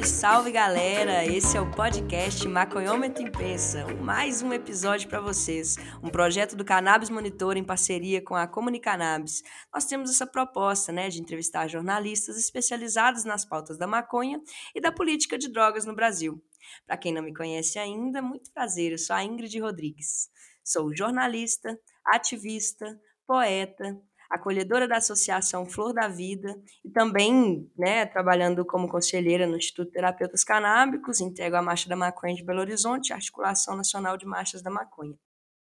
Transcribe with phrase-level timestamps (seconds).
[0.00, 1.26] Salve, salve galera!
[1.26, 6.64] Esse é o podcast Maconhômetro em Pensa, mais um episódio para vocês, um projeto do
[6.64, 9.42] Cannabis Monitor em parceria com a Comunicannabis.
[9.72, 14.40] Nós temos essa proposta, né, de entrevistar jornalistas especializados nas pautas da maconha
[14.74, 16.42] e da política de drogas no Brasil.
[16.86, 20.30] Para quem não me conhece ainda, muito prazer, eu sou a Ingrid Rodrigues.
[20.64, 28.88] Sou jornalista, ativista, poeta, acolhedora da Associação Flor da Vida e também né, trabalhando como
[28.88, 34.16] conselheira no Instituto Terapeutas Canábicos, integro a Marcha da Maconha de Belo Horizonte, Articulação Nacional
[34.16, 35.16] de Marchas da Maconha.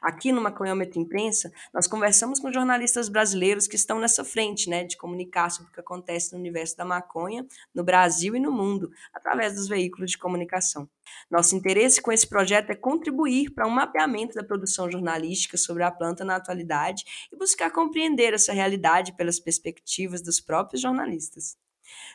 [0.03, 4.97] Aqui no Maconhômetro Imprensa, nós conversamos com jornalistas brasileiros que estão nessa frente, né, de
[4.97, 9.55] comunicar sobre o que acontece no universo da maconha, no Brasil e no mundo, através
[9.55, 10.89] dos veículos de comunicação.
[11.31, 15.91] Nosso interesse com esse projeto é contribuir para um mapeamento da produção jornalística sobre a
[15.91, 21.62] planta na atualidade e buscar compreender essa realidade pelas perspectivas dos próprios jornalistas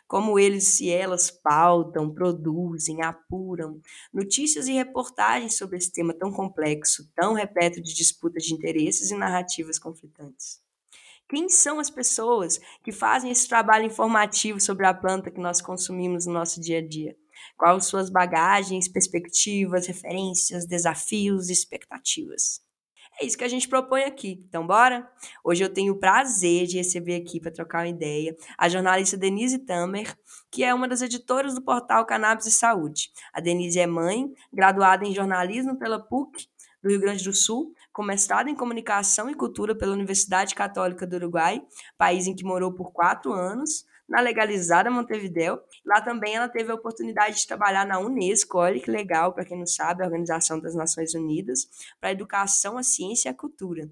[0.06, 3.80] como eles e elas pautam, produzem, apuram
[4.12, 9.16] notícias e reportagens sobre esse tema tão complexo, tão repleto de disputas de interesses e
[9.16, 10.60] narrativas conflitantes.
[11.28, 16.25] Quem são as pessoas que fazem esse trabalho informativo sobre a planta que nós consumimos
[16.25, 17.14] no nosso dia a dia?
[17.56, 22.62] Quais suas bagagens, perspectivas, referências, desafios e expectativas?
[23.20, 24.44] É isso que a gente propõe aqui.
[24.48, 25.11] Então, bora?
[25.42, 29.58] Hoje eu tenho o prazer de receber aqui para trocar uma ideia a jornalista Denise
[29.58, 30.16] Tamer,
[30.50, 33.10] que é uma das editoras do portal Cannabis e Saúde.
[33.33, 36.47] A Denise é mãe, graduada em jornalismo pela PUC
[36.80, 41.16] do Rio Grande do Sul, com mestrado em comunicação e cultura pela Universidade Católica do
[41.16, 41.60] Uruguai,
[41.97, 45.60] país em que morou por quatro anos na legalizada Montevideo.
[45.84, 49.58] Lá também ela teve a oportunidade de trabalhar na Unesco, olha que legal, para quem
[49.58, 51.69] não sabe, a Organização das Nações Unidas,
[52.00, 53.91] para a educação, a ciência e a cultura.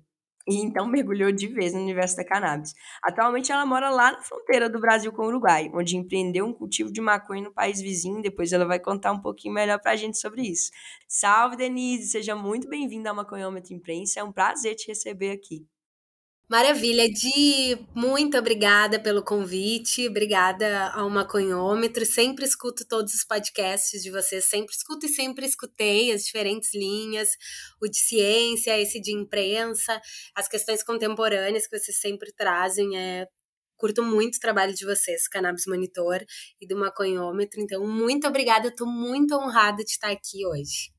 [0.48, 2.72] E então mergulhou de vez no universo da cannabis.
[3.02, 6.92] Atualmente ela mora lá na fronteira do Brasil com o Uruguai, onde empreendeu um cultivo
[6.92, 8.22] de maconha no país vizinho.
[8.22, 10.70] Depois ela vai contar um pouquinho melhor para a gente sobre isso.
[11.08, 12.10] Salve, Denise!
[12.10, 14.20] Seja muito bem-vinda ao Maconhômetro Imprensa.
[14.20, 15.66] É um prazer te receber aqui.
[16.48, 24.12] Maravilha, Di, muito obrigada pelo convite, obrigada ao Maconhômetro, sempre escuto todos os podcasts de
[24.12, 27.30] vocês, sempre escuto e sempre escutei as diferentes linhas,
[27.82, 30.00] o de ciência, esse de imprensa,
[30.36, 33.26] as questões contemporâneas que vocês sempre trazem, é,
[33.76, 36.24] curto muito o trabalho de vocês, Cannabis Monitor
[36.60, 40.95] e do Maconhômetro, então muito obrigada, estou muito honrada de estar aqui hoje.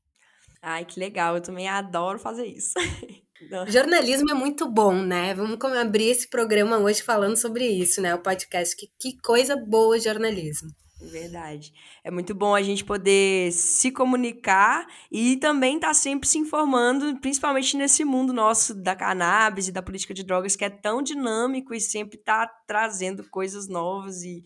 [0.60, 2.74] Ai, que legal, eu também adoro fazer isso.
[3.68, 5.32] Jornalismo é muito bom, né?
[5.34, 8.14] Vamos abrir esse programa hoje falando sobre isso, né?
[8.14, 8.76] O podcast.
[8.76, 10.68] Que, que coisa boa jornalismo.
[11.00, 11.72] Verdade.
[12.02, 17.20] É muito bom a gente poder se comunicar e também estar tá sempre se informando,
[17.20, 21.72] principalmente nesse mundo nosso da cannabis e da política de drogas, que é tão dinâmico
[21.72, 24.42] e sempre está trazendo coisas novas e,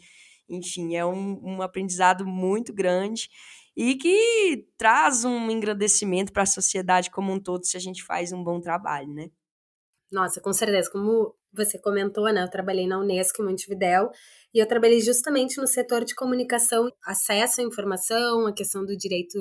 [0.47, 3.31] enfim, é um, um aprendizado muito grande
[3.77, 8.33] e que traz um engrandecimento para a sociedade como um todo se a gente faz
[8.33, 9.31] um bom trabalho, né?
[10.11, 10.91] Nossa, com certeza.
[10.91, 12.43] Como você comentou, né?
[12.43, 14.11] Eu trabalhei na Unesco em Montevidéu
[14.55, 19.39] e eu trabalhei justamente no setor de comunicação, acesso à informação, a questão do direito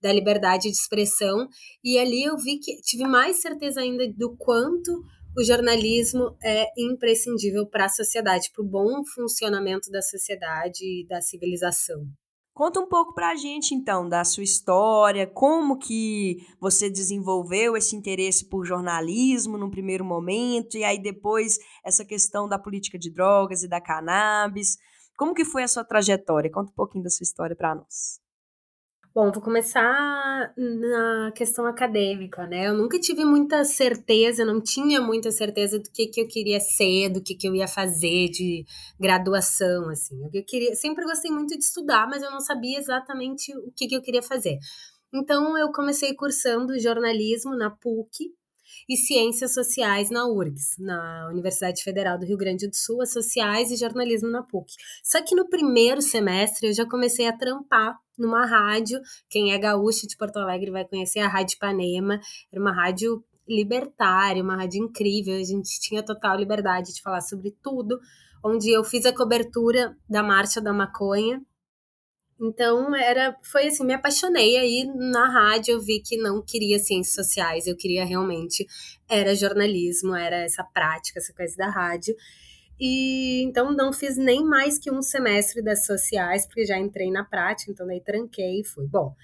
[0.00, 1.46] da liberdade de expressão.
[1.82, 5.02] E ali eu vi que tive mais certeza ainda do quanto
[5.36, 11.20] o jornalismo é imprescindível para a sociedade, para o bom funcionamento da sociedade e da
[11.20, 12.06] civilização.
[12.54, 17.96] Conta um pouco para a gente, então, da sua história, como que você desenvolveu esse
[17.96, 23.64] interesse por jornalismo no primeiro momento, e aí depois essa questão da política de drogas
[23.64, 24.78] e da cannabis.
[25.16, 26.48] Como que foi a sua trajetória?
[26.48, 28.23] Conta um pouquinho da sua história para nós.
[29.14, 32.66] Bom, vou começar na questão acadêmica, né?
[32.66, 37.10] Eu nunca tive muita certeza, não tinha muita certeza do que, que eu queria ser,
[37.10, 38.66] do que, que eu ia fazer de
[38.98, 40.20] graduação, assim.
[40.32, 43.94] Eu queria, sempre gostei muito de estudar, mas eu não sabia exatamente o que, que
[43.94, 44.58] eu queria fazer.
[45.14, 48.34] Então, eu comecei cursando jornalismo na PUC,
[48.88, 53.70] e Ciências Sociais na URGS, na Universidade Federal do Rio Grande do Sul, as Sociais
[53.70, 54.74] e Jornalismo na PUC.
[55.04, 59.00] Só que no primeiro semestre eu já comecei a trampar numa rádio.
[59.28, 62.20] Quem é gaúcho de Porto Alegre vai conhecer a Rádio Ipanema.
[62.52, 65.36] Era uma rádio libertária, uma rádio incrível.
[65.36, 67.98] A gente tinha total liberdade de falar sobre tudo.
[68.44, 71.40] Onde eu fiz a cobertura da Marcha da Maconha
[72.40, 77.14] então era foi assim, me apaixonei aí na rádio, eu vi que não queria ciências
[77.14, 78.66] sociais, eu queria realmente
[79.08, 82.14] era jornalismo, era essa prática, essa coisa da rádio.
[82.78, 87.24] E então não fiz nem mais que um semestre das sociais, porque já entrei na
[87.24, 88.86] prática, então daí tranquei e fui.
[88.86, 89.14] Bom,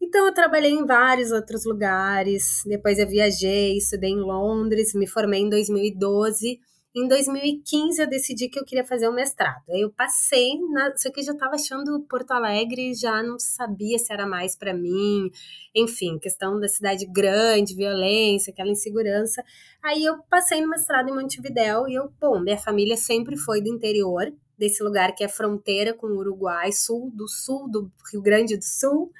[0.00, 5.40] então eu trabalhei em vários outros lugares, depois eu viajei, estudei em Londres, me formei
[5.42, 6.60] em 2012
[6.94, 9.62] Em 2015 eu decidi que eu queria fazer o mestrado.
[9.70, 13.98] Aí eu passei, na, só que eu já estava achando Porto Alegre, já não sabia
[13.98, 15.30] se era mais para mim.
[15.74, 19.42] Enfim, questão da cidade grande, violência, aquela insegurança.
[19.82, 23.70] Aí eu passei no mestrado em Montevidéu e eu, bom, minha família sempre foi do
[23.70, 28.54] interior, desse lugar que é fronteira com o Uruguai, sul do sul do Rio Grande
[28.54, 29.10] do Sul.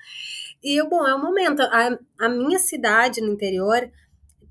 [0.62, 1.62] E eu, bom, é o momento.
[1.62, 3.90] A, a minha cidade no interior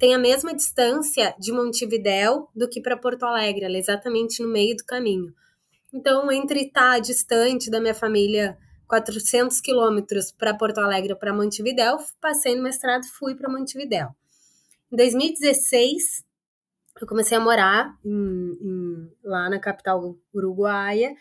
[0.01, 4.49] tem a mesma distância de Montevidéu do que para Porto Alegre, ela é exatamente no
[4.49, 5.31] meio do caminho.
[5.93, 8.57] Então, entre estar tá distante da minha família
[8.87, 14.07] 400 quilômetros para Porto Alegre ou para Montevidéu, passei no mestrado e fui para Montevidéu.
[14.91, 16.25] Em 2016,
[16.99, 21.13] eu comecei a morar em, em, lá na capital uruguaia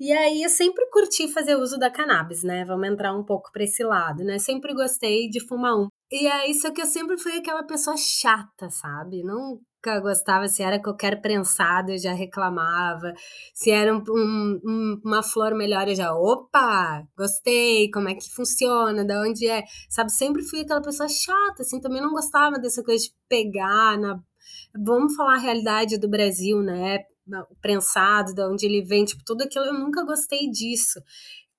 [0.00, 2.64] e aí eu sempre curti fazer uso da cannabis, né?
[2.64, 4.40] Vamos entrar um pouco para esse lado, né?
[4.40, 5.88] Sempre gostei de fumar um.
[6.10, 9.22] E aí, só que eu sempre fui aquela pessoa chata, sabe?
[9.22, 13.12] Nunca gostava, se era qualquer prensado, eu já reclamava.
[13.52, 19.04] Se era um, um, uma flor melhor, eu já, opa, gostei, como é que funciona,
[19.04, 19.64] da onde é.
[19.90, 24.18] Sabe, sempre fui aquela pessoa chata, assim, também não gostava dessa coisa de pegar na.
[24.84, 27.00] Vamos falar a realidade do Brasil, né?
[27.60, 31.00] prensado, de onde ele vem, tipo, tudo aquilo, eu nunca gostei disso.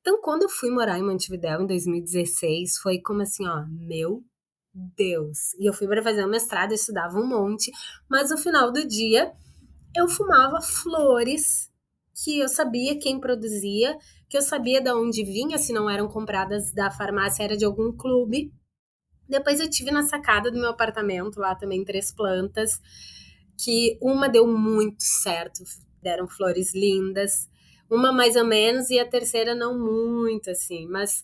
[0.02, 4.24] Então, quando eu fui morar em Montevidéu em 2016, foi como assim, ó, meu
[4.74, 5.54] Deus.
[5.60, 7.71] E eu fui para fazer um mestrado, estudava um monte,
[8.10, 9.31] mas no final do dia
[9.95, 11.69] eu fumava flores
[12.24, 16.71] que eu sabia quem produzia, que eu sabia de onde vinha, se não eram compradas
[16.74, 18.51] da farmácia, era de algum clube.
[19.27, 22.80] Depois eu tive na sacada do meu apartamento lá também três plantas
[23.57, 25.63] que uma deu muito certo,
[26.01, 27.50] deram flores lindas,
[27.89, 31.24] uma mais ou menos e a terceira não muito, assim, mas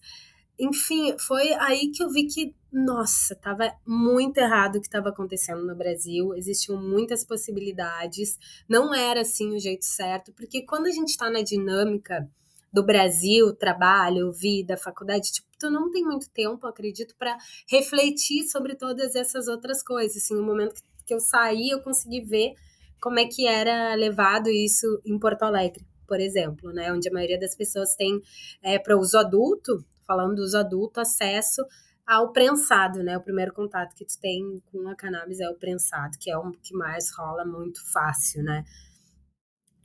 [0.60, 5.66] enfim, foi aí que eu vi que, nossa, estava muito errado o que estava acontecendo
[5.66, 8.38] no Brasil, existiam muitas possibilidades,
[8.68, 12.30] não era assim o jeito certo, porque quando a gente está na dinâmica
[12.72, 17.38] do Brasil, trabalho, vida, faculdade, tipo, tu não tem muito tempo, acredito, para
[17.70, 22.22] refletir sobre todas essas outras coisas, assim, o momento que que eu saí, eu consegui
[22.22, 22.54] ver
[23.00, 26.92] como é que era levado isso em Porto Alegre, por exemplo, né?
[26.92, 28.22] Onde a maioria das pessoas tem
[28.62, 31.64] é, para uso adulto, falando do uso adulto, acesso
[32.06, 33.18] ao prensado, né?
[33.18, 36.52] O primeiro contato que tu tem com a cannabis é o prensado, que é o
[36.52, 38.64] que mais rola muito fácil, né?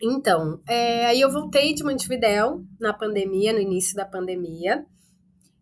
[0.03, 4.87] Então, é, aí eu voltei de Montevidéu na pandemia, no início da pandemia,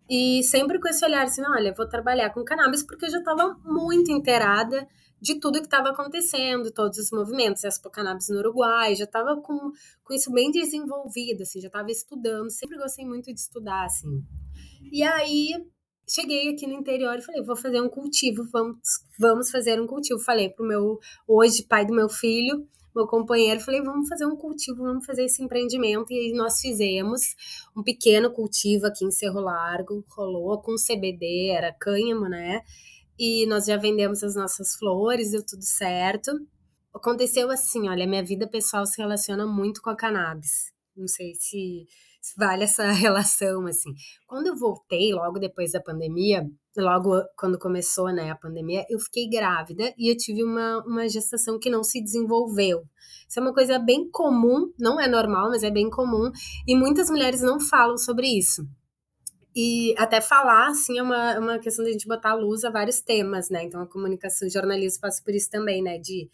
[0.08, 3.56] e sempre com esse olhar assim, olha, vou trabalhar com cannabis porque eu já estava
[3.64, 4.86] muito inteirada
[5.20, 9.72] de tudo que estava acontecendo, todos os movimentos, Expo Cannabis no Uruguai, já estava com,
[10.04, 14.24] com isso bem desenvolvido, assim, já estava estudando, sempre gostei muito de estudar, assim.
[14.92, 15.50] E aí,
[16.08, 18.78] cheguei aqui no interior e falei, vou fazer um cultivo, vamos,
[19.18, 20.18] vamos fazer um cultivo.
[20.20, 24.82] Falei pro meu, hoje, pai do meu filho, meu companheiro, falei, vamos fazer um cultivo,
[24.82, 26.12] vamos fazer esse empreendimento.
[26.12, 27.22] E aí nós fizemos
[27.76, 32.62] um pequeno cultivo aqui em Cerro Largo, rolou com CBD, era cânhamo, né?
[33.18, 36.30] e nós já vendemos as nossas flores, deu tudo certo.
[36.94, 40.72] Aconteceu assim, olha, minha vida pessoal se relaciona muito com a cannabis.
[40.96, 41.86] Não sei se, se
[42.36, 43.92] vale essa relação, assim.
[44.26, 49.28] Quando eu voltei, logo depois da pandemia, logo quando começou né, a pandemia, eu fiquei
[49.28, 52.82] grávida e eu tive uma, uma gestação que não se desenvolveu.
[53.28, 56.30] Isso é uma coisa bem comum, não é normal, mas é bem comum,
[56.66, 58.66] e muitas mulheres não falam sobre isso.
[59.54, 62.64] E até falar, assim, é uma, é uma questão de a gente botar a luz
[62.64, 63.64] a vários temas, né?
[63.64, 65.98] Então, a comunicação e jornalismo passa por isso também, né?
[65.98, 66.28] De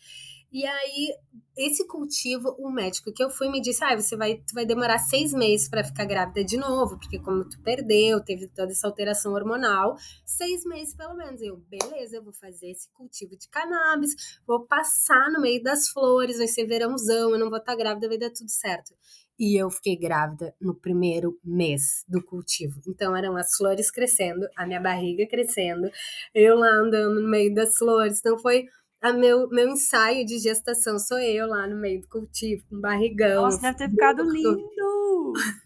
[0.54, 1.12] e aí,
[1.56, 5.32] esse cultivo, o médico que eu fui me disse: ah, você vai, vai demorar seis
[5.32, 9.96] meses para ficar grávida de novo, porque como tu perdeu, teve toda essa alteração hormonal,
[10.25, 11.42] seis meses pelo menos.
[11.42, 16.38] Eu, beleza, eu vou fazer esse cultivo de cannabis, vou passar no meio das flores,
[16.38, 18.94] vai ser verãozão, eu não vou estar tá grávida, vai dar tudo certo
[19.37, 22.80] e eu fiquei grávida no primeiro mês do cultivo.
[22.87, 25.90] Então eram as flores crescendo, a minha barriga crescendo,
[26.32, 28.20] eu lá andando no meio das flores.
[28.20, 28.66] Então foi
[29.04, 33.42] a meu, meu ensaio de gestação, sou eu lá no meio do cultivo, com barrigão.
[33.42, 35.32] Nossa, deve ter ficado lindo!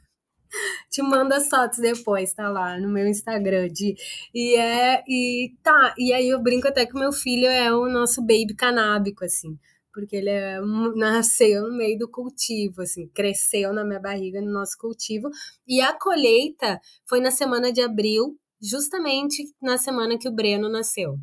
[0.91, 3.69] Te mando as fotos depois, tá lá no meu Instagram.
[3.69, 3.95] De,
[4.35, 8.21] e é, e tá, e aí eu brinco até que meu filho é o nosso
[8.23, 9.57] baby canábico, assim
[9.91, 10.61] porque ele é,
[10.95, 15.29] nasceu no meio do cultivo, assim, cresceu na minha barriga no nosso cultivo.
[15.67, 21.19] E a colheita foi na semana de abril, justamente na semana que o Breno nasceu.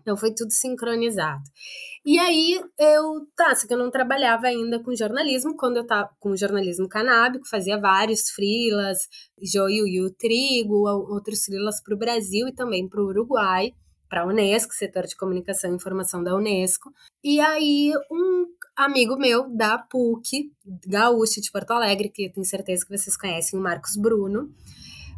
[0.00, 1.42] Então foi tudo sincronizado.
[2.04, 6.10] E aí eu, tá, só que eu não trabalhava ainda com jornalismo, quando eu tava
[6.18, 8.98] com jornalismo canábico, fazia vários frilas,
[9.42, 13.72] joio e o trigo, outros frilas para o Brasil e também para o Uruguai
[14.10, 16.92] para a Unesco, setor de comunicação e informação da Unesco.
[17.22, 20.50] E aí, um, amigo meu da PUC,
[20.84, 24.52] gaúcho de Porto Alegre, que eu tenho certeza que vocês conhecem, o Marcos Bruno,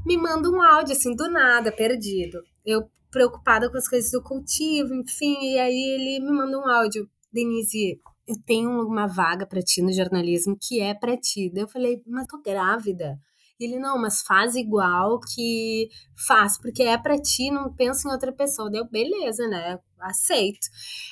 [0.05, 2.43] me manda um áudio assim do nada, perdido.
[2.67, 7.09] Eu preocupada com as coisas do cultivo, enfim, e aí ele me manda um áudio,
[7.33, 11.51] Denise, eu tenho uma vaga para ti no jornalismo que é para ti.
[11.53, 13.19] Daí eu falei, mas tô grávida.
[13.61, 15.89] E ele, não, mas faz igual que
[16.27, 18.71] faz, porque é para ti, não pensa em outra pessoa.
[18.71, 19.79] Deu, beleza, né?
[20.01, 20.67] Aceito.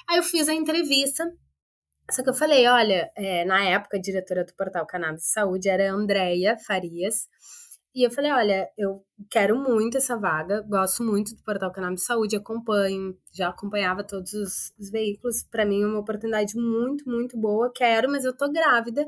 [0.09, 1.25] Aí eu fiz a entrevista.
[2.11, 5.69] Só que eu falei, olha, é, na época a diretora do portal Cannabis de Saúde
[5.69, 7.29] era a Andrea Farias.
[7.93, 12.37] E eu falei, olha, eu quero muito essa vaga, gosto muito do portal Cannabis Saúde,
[12.37, 15.43] acompanho, já acompanhava todos os, os veículos.
[15.43, 17.73] Para mim é uma oportunidade muito, muito boa.
[17.75, 19.05] Quero, mas eu tô grávida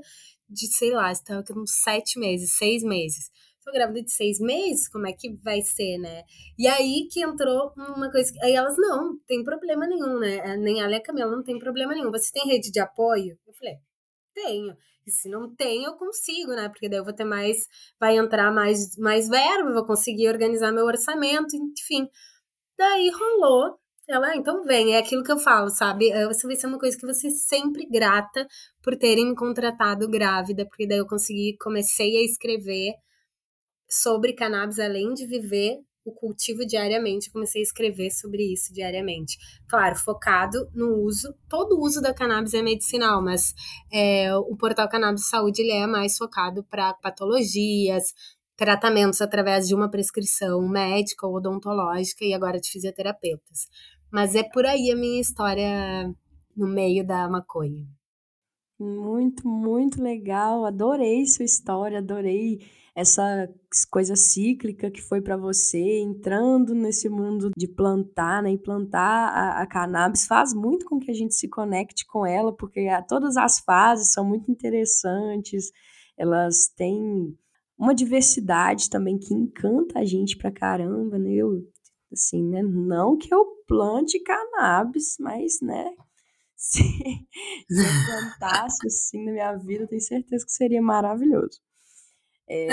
[0.48, 3.30] de, sei lá, estava aqui uns sete meses, seis meses.
[3.64, 6.24] Tô grávida de seis meses, como é que vai ser, né?
[6.58, 8.32] E aí que entrou uma coisa.
[8.42, 10.56] Aí elas, não, tem problema nenhum, né?
[10.56, 12.10] Nem ela e a Camila não tem problema nenhum.
[12.10, 13.38] Você tem rede de apoio?
[13.46, 13.76] Eu falei,
[14.34, 14.76] tenho.
[15.06, 16.68] E se não tem, eu consigo, né?
[16.68, 20.86] Porque daí eu vou ter mais, vai entrar mais, mais verba, vou conseguir organizar meu
[20.86, 22.08] orçamento, enfim.
[22.78, 23.78] Daí rolou.
[24.08, 26.10] Ela, ah, então vem, é aquilo que eu falo, sabe?
[26.26, 28.46] Você vai ser uma coisa que você sempre grata
[28.82, 32.94] por terem me contratado grávida, porque daí eu consegui, comecei a escrever
[33.88, 37.30] sobre cannabis, além de viver o cultivo diariamente.
[37.30, 39.38] Comecei a escrever sobre isso diariamente.
[39.68, 41.34] Claro, focado no uso.
[41.48, 43.54] Todo o uso da cannabis é medicinal, mas
[43.92, 48.12] é, o portal Cannabis Saúde ele é mais focado para patologias,
[48.56, 53.68] tratamentos através de uma prescrição médica ou odontológica e agora de fisioterapeutas.
[54.10, 56.14] Mas é por aí a minha história
[56.56, 57.86] no meio da maconha.
[58.78, 60.64] Muito, muito legal.
[60.64, 62.58] Adorei sua história, adorei
[62.94, 63.48] essa
[63.90, 68.52] coisa cíclica que foi para você, entrando nesse mundo de plantar, né?
[68.52, 72.54] E plantar a, a, cannabis faz muito com que a gente se conecte com ela,
[72.54, 75.70] porque a, todas as fases são muito interessantes,
[76.18, 77.34] elas têm
[77.78, 81.32] uma diversidade também que encanta a gente pra caramba, né?
[81.32, 81.66] Eu,
[82.12, 82.62] assim, né?
[82.62, 85.90] Não que eu plante cannabis, mas, né?
[86.54, 91.60] Se, se eu plantasse assim na minha vida, tenho certeza que seria maravilhoso.
[92.54, 92.68] É,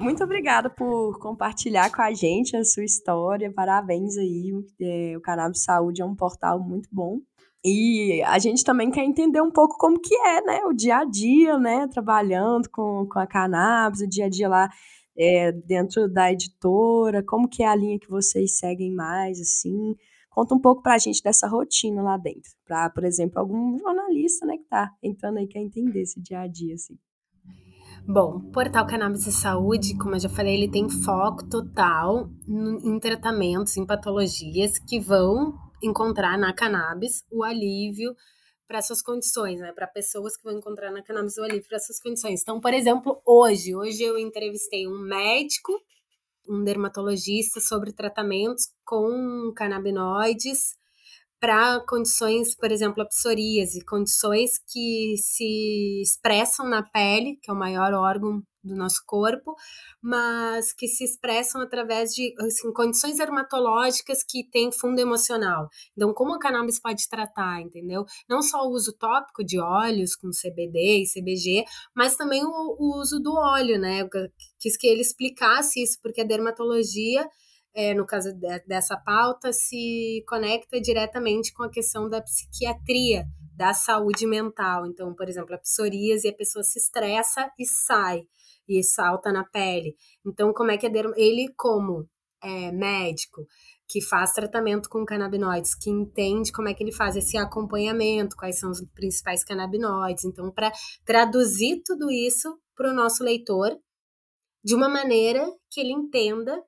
[0.00, 3.52] muito obrigada por compartilhar com a gente a sua história.
[3.52, 4.50] Parabéns aí.
[4.80, 7.20] É, o Cannabis Saúde é um portal muito bom.
[7.62, 10.60] E a gente também quer entender um pouco como que é, né?
[10.64, 11.86] O dia a dia, né?
[11.88, 14.70] Trabalhando com, com a cannabis, o dia a dia lá
[15.18, 19.94] é, dentro da editora, como que é a linha que vocês seguem mais, assim.
[20.30, 22.52] Conta um pouco pra gente dessa rotina lá dentro.
[22.64, 26.46] Para, por exemplo, algum jornalista, né, que tá entrando aí quer entender esse dia a
[26.46, 26.96] dia, assim.
[28.10, 32.98] Bom, o Portal Cannabis e Saúde, como eu já falei, ele tem foco total em
[32.98, 38.16] tratamentos, em patologias que vão encontrar na cannabis o alívio
[38.66, 39.72] para suas condições, né?
[39.72, 42.40] Para pessoas que vão encontrar na cannabis o alívio para suas condições.
[42.40, 45.78] Então, por exemplo, hoje, hoje eu entrevistei um médico,
[46.48, 50.77] um dermatologista sobre tratamentos com canabinoides
[51.40, 57.58] para condições, por exemplo, a psoríase, condições que se expressam na pele, que é o
[57.58, 59.54] maior órgão do nosso corpo,
[60.02, 65.68] mas que se expressam através de assim, condições dermatológicas que têm fundo emocional.
[65.96, 68.04] Então, como a cannabis pode tratar, entendeu?
[68.28, 71.64] Não só o uso tópico de óleos com CBD e CBG,
[71.94, 74.02] mas também o, o uso do óleo, né?
[74.02, 74.08] Eu
[74.58, 77.26] quis que ele explicasse isso, porque a dermatologia
[77.74, 83.24] é, no caso de, dessa pauta, se conecta diretamente com a questão da psiquiatria,
[83.56, 84.86] da saúde mental.
[84.86, 88.22] Então, por exemplo, a psoríase, a pessoa se estressa e sai,
[88.68, 89.96] e salta na pele.
[90.26, 92.08] Então, como é que é ele, como
[92.42, 93.46] é, médico,
[93.88, 98.58] que faz tratamento com canabinoides, que entende como é que ele faz esse acompanhamento, quais
[98.58, 100.24] são os principais canabinoides.
[100.24, 100.70] Então, para
[101.04, 103.76] traduzir tudo isso para o nosso leitor
[104.62, 106.62] de uma maneira que ele entenda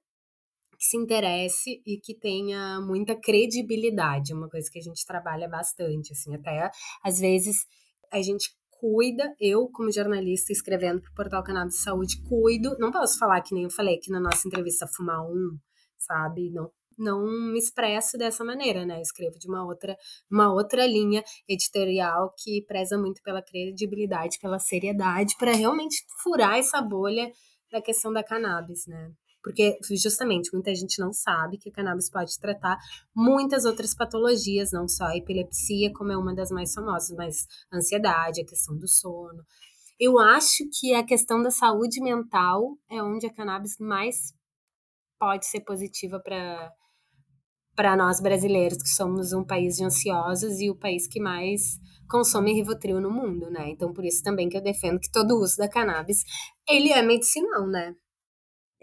[0.80, 6.12] que se interesse e que tenha muita credibilidade, uma coisa que a gente trabalha bastante,
[6.12, 6.70] assim, até
[7.04, 7.66] às vezes
[8.10, 12.90] a gente cuida, eu como jornalista escrevendo para o portal Cannabis de Saúde, cuido, não
[12.90, 15.58] posso falar que nem eu falei aqui na nossa entrevista fumar um,
[15.98, 16.50] sabe?
[16.50, 18.98] Não não me expresso dessa maneira, né?
[18.98, 19.96] Eu escrevo de uma outra,
[20.30, 26.82] uma outra linha editorial que preza muito pela credibilidade, pela seriedade, para realmente furar essa
[26.82, 27.32] bolha
[27.72, 29.10] da questão da cannabis, né?
[29.42, 32.78] Porque, justamente, muita gente não sabe que a cannabis pode tratar
[33.14, 38.42] muitas outras patologias, não só a epilepsia, como é uma das mais famosas, mas ansiedade,
[38.42, 39.42] a questão do sono.
[39.98, 44.32] Eu acho que a questão da saúde mental é onde a cannabis mais
[45.18, 46.72] pode ser positiva para
[47.76, 51.78] para nós brasileiros, que somos um país de ansiosos e o país que mais
[52.10, 53.70] consome Rivotril no mundo, né?
[53.70, 56.22] Então, por isso também que eu defendo que todo o uso da cannabis,
[56.68, 57.94] ele é medicinal, né?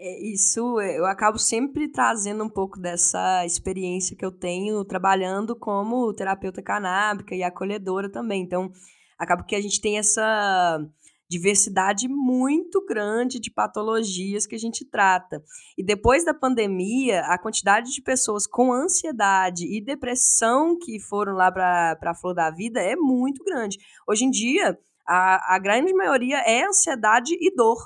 [0.00, 6.12] É, isso eu acabo sempre trazendo um pouco dessa experiência que eu tenho trabalhando como
[6.14, 8.42] terapeuta canábica e acolhedora também.
[8.42, 8.70] Então,
[9.18, 10.80] acaba que a gente tem essa
[11.28, 15.42] diversidade muito grande de patologias que a gente trata.
[15.76, 21.52] E depois da pandemia, a quantidade de pessoas com ansiedade e depressão que foram lá
[21.52, 23.78] para a flor da vida é muito grande.
[24.06, 27.78] Hoje em dia, a, a grande maioria é ansiedade e dor.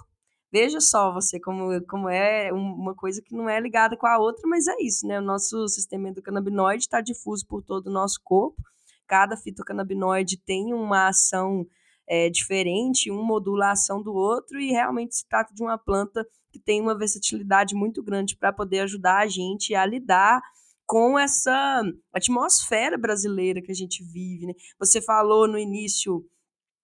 [0.52, 4.46] Veja só você como, como é uma coisa que não é ligada com a outra,
[4.46, 5.18] mas é isso, né?
[5.18, 8.60] O nosso sistema endocannabinoide está difuso por todo o nosso corpo.
[9.06, 11.66] Cada fitocannabinoide tem uma ação
[12.06, 16.26] é, diferente, um modula a ação do outro, e realmente se trata de uma planta
[16.52, 20.42] que tem uma versatilidade muito grande para poder ajudar a gente a lidar
[20.84, 21.82] com essa
[22.12, 24.46] atmosfera brasileira que a gente vive.
[24.46, 24.52] Né?
[24.78, 26.22] Você falou no início,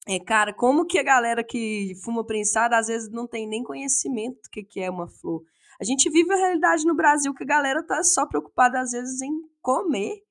[0.08, 4.40] é, cara, como que a galera que fuma prensada às vezes não tem nem conhecimento
[4.42, 5.42] do que, que é uma flor.
[5.80, 9.20] A gente vive a realidade no Brasil que a galera tá só preocupada às vezes
[9.20, 10.22] em comer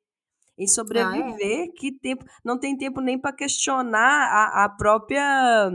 [0.57, 1.67] em sobreviver, ah, é?
[1.67, 5.69] que tempo não tem tempo nem para questionar a, a própria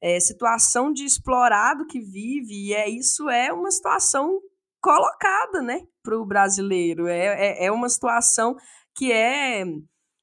[0.00, 4.38] é, situação de explorado que vive, e é isso é uma situação
[4.80, 7.06] colocada né, para o brasileiro.
[7.06, 8.56] É, é, é uma situação
[8.94, 9.64] que é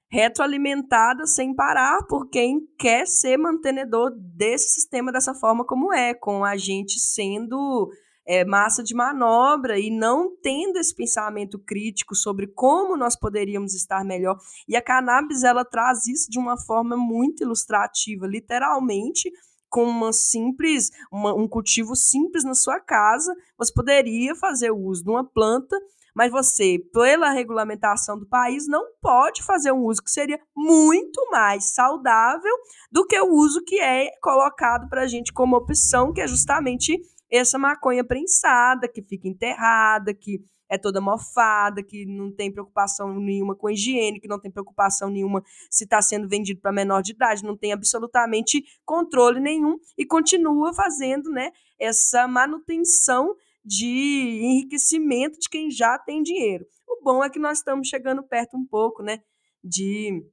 [0.10, 6.46] retroalimentada sem parar por quem quer ser mantenedor desse sistema dessa forma como é, com
[6.46, 7.90] a gente sendo
[8.26, 14.04] é, massa de manobra e não tendo esse pensamento crítico sobre como nós poderíamos estar
[14.04, 14.38] melhor.
[14.68, 19.32] E a cannabis ela traz isso de uma forma muito ilustrativa, literalmente
[19.70, 25.04] com uma simples, uma, um cultivo simples na sua casa, você poderia fazer o uso
[25.04, 25.78] de uma planta,
[26.18, 31.76] mas você, pela regulamentação do país, não pode fazer um uso que seria muito mais
[31.76, 32.52] saudável
[32.92, 37.00] do que o uso que é colocado para a gente como opção, que é justamente
[37.32, 43.56] essa maconha prensada, que fica enterrada, que é toda mofada, que não tem preocupação nenhuma
[43.56, 47.44] com higiene, que não tem preocupação nenhuma se está sendo vendido para menor de idade,
[47.44, 53.36] não tem absolutamente controle nenhum e continua fazendo né, essa manutenção
[53.68, 56.66] de enriquecimento de quem já tem dinheiro.
[56.88, 59.20] O bom é que nós estamos chegando perto um pouco né,
[59.62, 60.24] de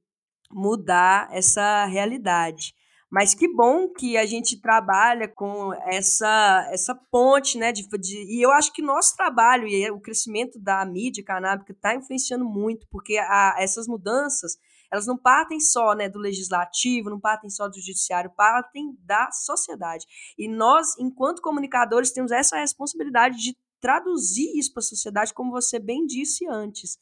[0.49, 2.73] mudar essa realidade.
[3.11, 7.71] Mas que bom que a gente trabalha com essa, essa ponte, né?
[7.71, 11.93] De, de, e eu acho que nosso trabalho e o crescimento da mídia canábica está
[11.93, 14.57] influenciando muito, porque a, essas mudanças
[14.95, 20.05] elas não partem só né, do legislativo, não partem só do judiciário, partem da sociedade.
[20.37, 25.77] E nós, enquanto comunicadores, temos essa responsabilidade de traduzir isso para a sociedade, como você
[25.77, 26.97] bem disse antes.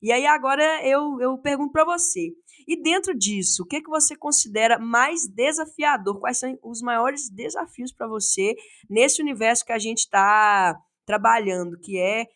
[0.00, 2.30] E aí agora eu, eu pergunto para você,
[2.66, 6.20] e dentro disso, o que, que você considera mais desafiador?
[6.20, 8.54] Quais são os maiores desafios para você
[8.88, 12.26] nesse universo que a gente está trabalhando, que é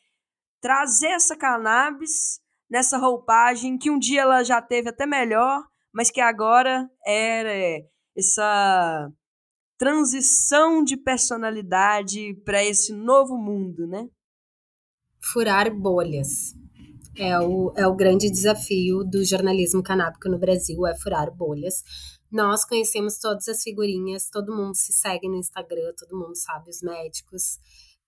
[0.61, 2.42] trazer essa cannabis
[2.73, 7.53] nessa roupagem que um dia ela já teve até melhor, mas que agora era
[8.17, 9.13] essa
[9.77, 14.09] transição de personalidade para esse novo mundo, né?
[15.23, 16.55] Furar bolhas.
[17.15, 21.83] É o, é o grande desafio do jornalismo canábico no Brasil, é furar bolhas.
[22.31, 26.81] Nós conhecemos todas as figurinhas, todo mundo se segue no Instagram, todo mundo sabe os
[26.81, 27.59] médicos,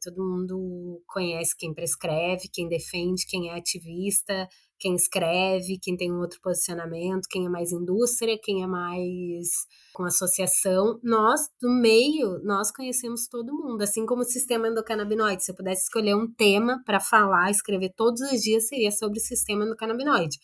[0.05, 6.21] todo mundo conhece quem prescreve, quem defende, quem é ativista, quem escreve, quem tem um
[6.21, 9.49] outro posicionamento, quem é mais indústria, quem é mais
[9.95, 11.01] com associação.
[11.03, 15.43] Nós, do meio, nós conhecemos todo mundo, assim como o sistema endocannabinoide.
[15.43, 19.23] Se eu pudesse escolher um tema para falar, escrever todos os dias, seria sobre o
[19.23, 20.39] sistema endocannabinoide.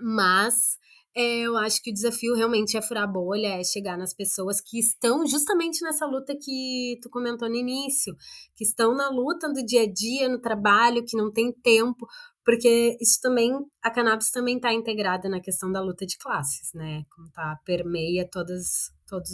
[0.00, 0.76] Mas
[1.14, 5.26] eu acho que o desafio realmente é furar bolha, é chegar nas pessoas que estão
[5.26, 8.14] justamente nessa luta que tu comentou no início,
[8.56, 12.06] que estão na luta do dia a dia, no trabalho, que não tem tempo,
[12.44, 17.04] porque isso também, a cannabis também está integrada na questão da luta de classes, né?
[17.14, 19.30] Como tá, permeia todos, todos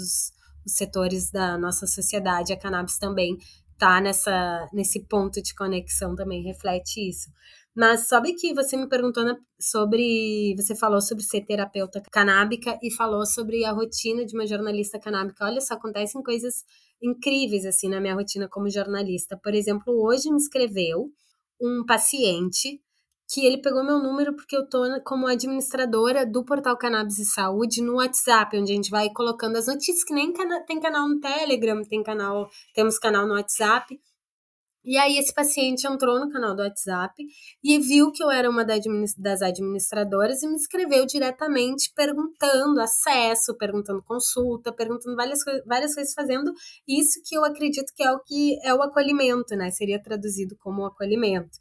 [0.67, 3.37] os setores da nossa sociedade, a cannabis também
[3.79, 7.31] tá nessa, nesse ponto de conexão, também reflete isso.
[7.79, 9.23] Mas sabe que você me perguntou
[9.61, 10.53] sobre.
[10.57, 15.45] Você falou sobre ser terapeuta canábica e falou sobre a rotina de uma jornalista canábica.
[15.45, 16.64] Olha só, acontecem coisas
[17.01, 19.38] incríveis assim na minha rotina como jornalista.
[19.41, 21.09] Por exemplo, hoje me escreveu
[21.61, 22.81] um paciente
[23.33, 27.81] que ele pegou meu número porque eu tô como administradora do portal Cannabis e Saúde
[27.81, 31.21] no WhatsApp, onde a gente vai colocando as notícias, que nem cana tem canal no
[31.21, 34.01] Telegram, tem canal, temos canal no WhatsApp.
[34.85, 37.14] E aí esse paciente entrou no canal do WhatsApp
[37.62, 44.03] e viu que eu era uma das administradoras e me escreveu diretamente perguntando acesso, perguntando
[44.03, 46.53] consulta, perguntando várias, várias coisas, fazendo
[46.87, 49.71] isso que eu acredito que é o que é o acolhimento, né?
[49.71, 51.59] Seria traduzido como acolhimento.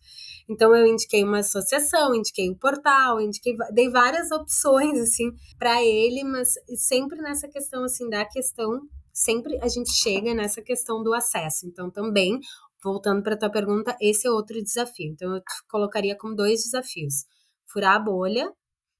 [0.49, 6.23] Então eu indiquei uma associação, indiquei o portal, indiquei, dei várias opções assim para ele,
[6.23, 8.79] mas sempre nessa questão assim da questão
[9.17, 11.65] sempre a gente chega nessa questão do acesso.
[11.65, 12.39] Então, também
[12.83, 15.11] voltando para a tua pergunta, esse é outro desafio.
[15.11, 17.25] Então, eu colocaria como dois desafios:
[17.71, 18.51] furar a bolha,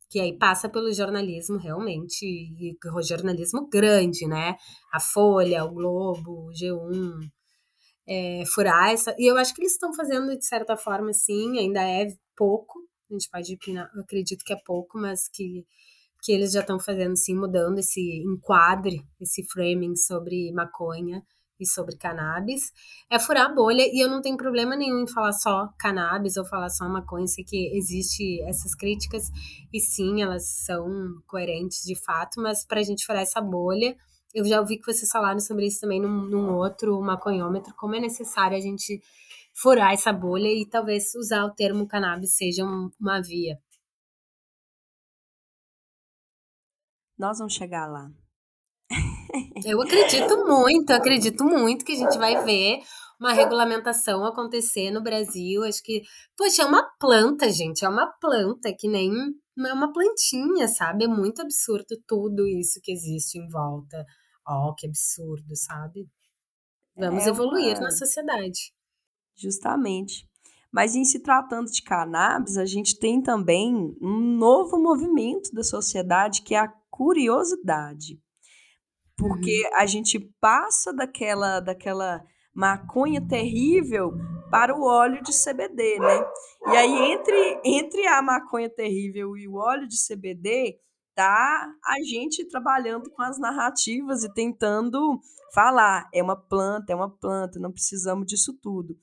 [0.10, 4.56] que aí passa pelo jornalismo realmente, e jornalismo grande, né?
[4.94, 7.30] A Folha, o Globo, o G1.
[8.10, 9.14] É, furar essa.
[9.18, 12.80] E eu acho que eles estão fazendo de certa forma, sim, ainda é pouco.
[13.10, 15.66] A gente pode opinar, eu acredito que é pouco, mas que,
[16.24, 21.22] que eles já estão fazendo, sim, mudando esse enquadre, esse framing sobre maconha
[21.60, 22.72] e sobre cannabis,
[23.10, 26.46] é furar a bolha e eu não tenho problema nenhum em falar só cannabis ou
[26.46, 29.30] falar só maconha, sei que existe essas críticas
[29.74, 30.88] e sim, elas são
[31.26, 33.96] coerentes de fato, mas para a gente furar essa bolha,
[34.34, 38.00] eu já ouvi que vocês falaram sobre isso também num, num outro maconhômetro, como é
[38.00, 39.02] necessário a gente
[39.54, 43.60] furar essa bolha e talvez usar o termo cannabis seja um, uma via.
[47.18, 48.12] Nós vamos chegar lá.
[49.66, 52.80] Eu acredito muito, acredito muito que a gente vai ver
[53.20, 55.64] uma regulamentação acontecer no Brasil.
[55.64, 56.02] Acho que,
[56.36, 59.12] poxa, é uma planta, gente, é uma planta que nem
[59.60, 61.06] é uma plantinha, sabe?
[61.06, 64.06] É muito absurdo tudo isso que existe em volta.
[64.48, 66.08] Ó, oh, que absurdo, sabe?
[66.96, 67.86] Vamos é evoluir uma...
[67.86, 68.72] na sociedade.
[69.36, 70.28] Justamente.
[70.72, 76.44] Mas em se tratando de cannabis, a gente tem também um novo movimento da sociedade
[76.44, 78.20] que é a curiosidade
[79.18, 79.78] porque uhum.
[79.78, 84.14] a gente passa daquela daquela maconha terrível
[84.50, 86.26] para o óleo de CBD, né?
[86.68, 90.80] E aí entre entre a maconha terrível e o óleo de CBD
[91.16, 95.20] tá a gente trabalhando com as narrativas e tentando
[95.54, 98.96] falar, é uma planta, é uma planta, não precisamos disso tudo.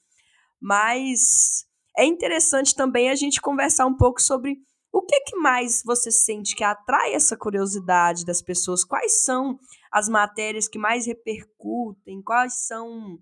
[0.61, 4.59] Mas é interessante também a gente conversar um pouco sobre
[4.93, 8.85] o que, que mais você sente que atrai essa curiosidade das pessoas?
[8.85, 9.59] Quais são
[9.95, 12.21] as matérias que mais repercutem?
[12.21, 13.17] Quais são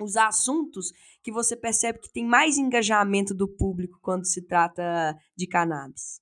[0.00, 5.48] os assuntos que você percebe que tem mais engajamento do público quando se trata de
[5.48, 6.20] cannabis?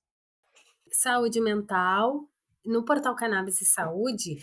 [0.91, 2.27] Saúde mental.
[2.65, 4.37] No portal Cannabis e Saúde,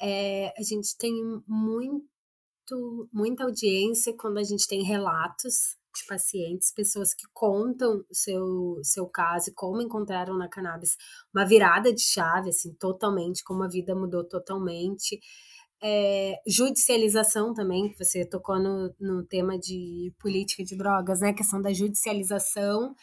[0.00, 1.12] é, a gente tem
[1.46, 8.80] muito, muita audiência quando a gente tem relatos de pacientes, pessoas que contam o seu,
[8.82, 10.96] seu caso e como encontraram na cannabis
[11.34, 15.20] uma virada de chave, assim, totalmente, como a vida mudou totalmente.
[15.82, 21.30] É, judicialização também, que você tocou no, no tema de política de drogas, né?
[21.30, 22.94] A questão da judicialização.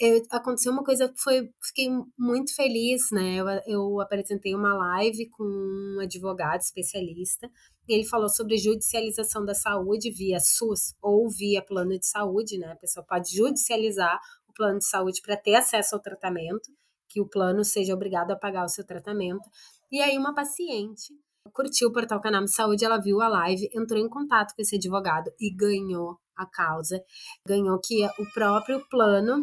[0.00, 1.88] Eu, aconteceu uma coisa que foi, fiquei
[2.18, 3.36] muito feliz, né?
[3.36, 7.48] Eu, eu apresentei uma live com um advogado especialista
[7.92, 12.72] ele falou sobre judicialização da saúde via SUS ou via plano de saúde, né?
[12.72, 16.70] A pessoa pode judicializar o plano de saúde para ter acesso ao tratamento,
[17.08, 19.48] que o plano seja obrigado a pagar o seu tratamento.
[19.90, 21.14] E aí uma paciente
[21.52, 25.30] curtiu o portal Cannabis Saúde, ela viu a live, entrou em contato com esse advogado
[25.40, 27.02] e ganhou a causa.
[27.46, 29.42] Ganhou que o próprio plano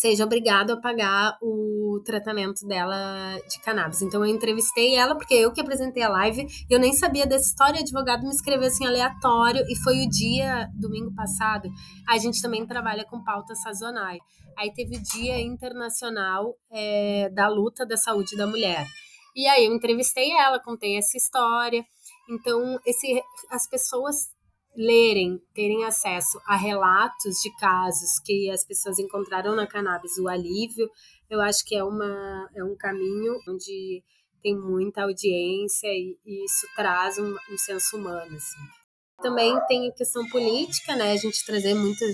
[0.00, 4.00] seja obrigado a pagar o tratamento dela de cannabis.
[4.00, 7.80] Então eu entrevistei ela porque eu que apresentei a live, eu nem sabia dessa história,
[7.80, 11.68] o advogado me escreveu assim aleatório e foi o dia domingo passado.
[12.08, 14.20] A gente também trabalha com pautas sazonais.
[14.56, 18.86] Aí teve o Dia Internacional é, da Luta da Saúde da Mulher.
[19.34, 21.84] E aí eu entrevistei ela, contei essa história.
[22.28, 24.16] Então, esse, as pessoas
[24.78, 30.88] lerem, terem acesso a relatos de casos que as pessoas encontraram na cannabis o alívio,
[31.28, 34.04] eu acho que é, uma, é um caminho onde
[34.40, 38.36] tem muita audiência e, e isso traz um, um, senso humano.
[38.36, 38.56] Assim.
[39.20, 41.10] Também tem a questão política, né?
[41.10, 42.04] A gente trazer muito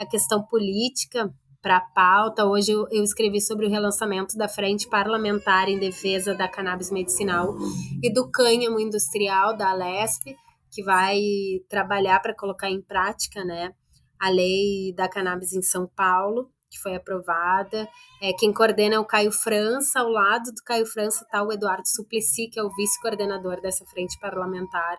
[0.00, 2.44] a questão política para a pauta.
[2.44, 7.54] Hoje eu, eu, escrevi sobre o relançamento da Frente Parlamentar em Defesa da Cannabis Medicinal
[8.02, 10.36] e do Cânhamo Industrial da Alesp
[10.70, 11.20] que vai
[11.68, 13.72] trabalhar para colocar em prática, né,
[14.20, 17.88] a lei da cannabis em São Paulo, que foi aprovada.
[18.20, 21.88] É, quem coordena é o Caio França, ao lado do Caio França está o Eduardo
[21.88, 24.98] Suplicy, que é o vice-coordenador dessa frente parlamentar,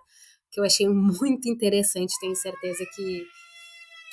[0.51, 3.23] que eu achei muito interessante, tenho certeza que,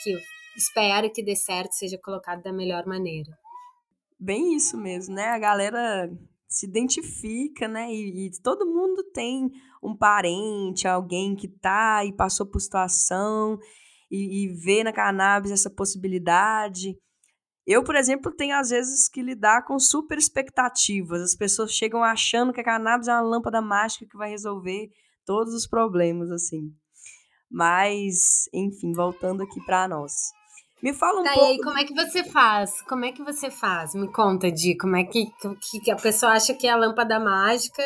[0.03, 0.19] que
[0.57, 3.31] espero que dê certo, seja colocado da melhor maneira.
[4.19, 5.29] Bem isso mesmo, né?
[5.29, 6.11] A galera
[6.48, 7.90] se identifica, né?
[7.92, 9.50] E, e, todo mundo tem
[9.82, 13.59] um parente, alguém que tá e passou por situação.
[14.11, 16.96] e, e ver na cannabis essa possibilidade.
[17.66, 21.20] Eu, por exemplo, tenho às vezes que lidar com super expectativas.
[21.20, 24.88] As pessoas chegam achando que a cannabis é uma lâmpada mágica que vai resolver
[25.24, 26.72] todos os problemas, assim.
[27.50, 30.12] Mas, enfim, voltando aqui para nós.
[30.82, 31.46] Me fala um tá, pouco.
[31.46, 32.82] E aí, como é que você faz?
[32.82, 33.94] Como é que você faz?
[33.94, 35.26] Me conta, Di, como é que,
[35.82, 37.82] que a pessoa acha que é a lâmpada mágica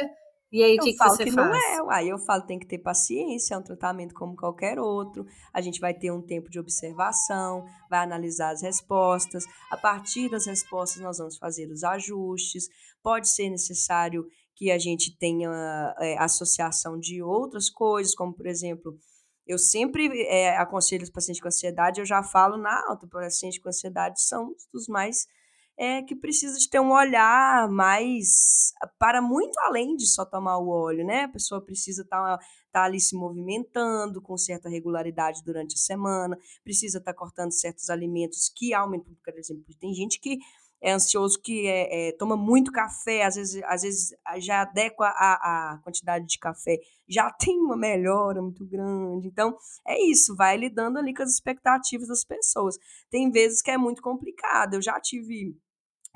[0.53, 1.49] e aí, o que, que você que faz?
[1.49, 1.97] não é.
[1.97, 5.25] Aí eu falo, tem que ter paciência, é um tratamento como qualquer outro.
[5.55, 9.45] A gente vai ter um tempo de observação, vai analisar as respostas.
[9.71, 12.69] A partir das respostas, nós vamos fazer os ajustes.
[13.01, 14.27] Pode ser necessário
[14.57, 18.99] que a gente tenha é, associação de outras coisas, como, por exemplo,
[19.51, 23.69] eu sempre é, aconselho os pacientes com ansiedade, eu já falo na alta, pacientes com
[23.69, 25.27] ansiedade são os mais
[25.77, 30.69] é, que precisa de ter um olhar mais para muito além de só tomar o
[30.69, 31.23] óleo, né?
[31.23, 36.39] A pessoa precisa estar tá, tá ali se movimentando com certa regularidade durante a semana,
[36.63, 40.39] precisa estar tá cortando certos alimentos que aumentam, por exemplo, tem gente que
[40.81, 45.75] é ansioso que é, é, toma muito café, às vezes, às vezes já adequa a,
[45.75, 49.29] a quantidade de café, já tem uma melhora muito grande.
[49.29, 52.77] Então, é isso, vai lidando ali com as expectativas das pessoas.
[53.11, 54.75] Tem vezes que é muito complicado.
[54.75, 55.57] Eu já tive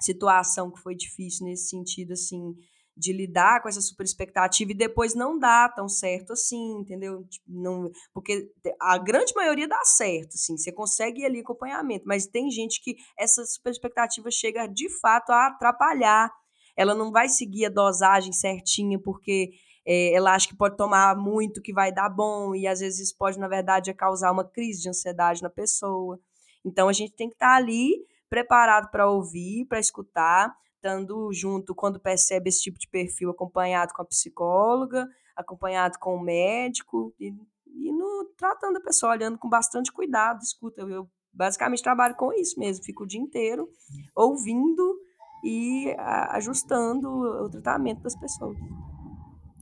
[0.01, 2.55] situação que foi difícil nesse sentido, assim,
[2.97, 7.25] de lidar com essa super expectativa e depois não dá tão certo assim, entendeu?
[7.25, 12.27] Tipo, não, porque a grande maioria dá certo, assim, você consegue ir ali acompanhamento, mas
[12.27, 16.31] tem gente que essa super expectativa chega de fato a atrapalhar.
[16.77, 19.53] Ela não vai seguir a dosagem certinha porque
[19.87, 23.17] é, ela acha que pode tomar muito que vai dar bom e às vezes isso
[23.17, 26.19] pode, na verdade, causar uma crise de ansiedade na pessoa.
[26.65, 27.93] Então a gente tem que estar tá ali
[28.29, 30.53] preparado para ouvir, para escutar,
[30.85, 36.23] estando junto quando percebe esse tipo de perfil, acompanhado com a psicóloga, acompanhado com o
[36.23, 37.35] médico e,
[37.67, 40.43] e no, tratando a pessoa, olhando com bastante cuidado.
[40.43, 43.69] Escuta, eu basicamente trabalho com isso mesmo, fico o dia inteiro
[44.15, 44.99] ouvindo
[45.43, 45.95] e
[46.31, 48.57] ajustando o tratamento das pessoas.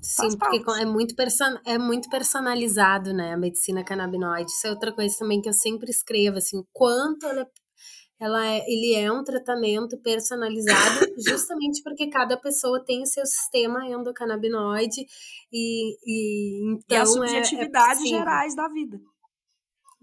[0.03, 4.51] Sim, porque é muito, person é muito personalizado, né, a medicina canabinoide.
[4.51, 7.47] Isso é outra coisa também que eu sempre escrevo, assim, quanto ela é
[8.23, 13.85] ela é, ele é um tratamento personalizado justamente porque cada pessoa tem o seu sistema
[13.85, 15.05] endocannabinoide
[15.53, 19.01] e, e então e as subjetividades é, é gerais da vida.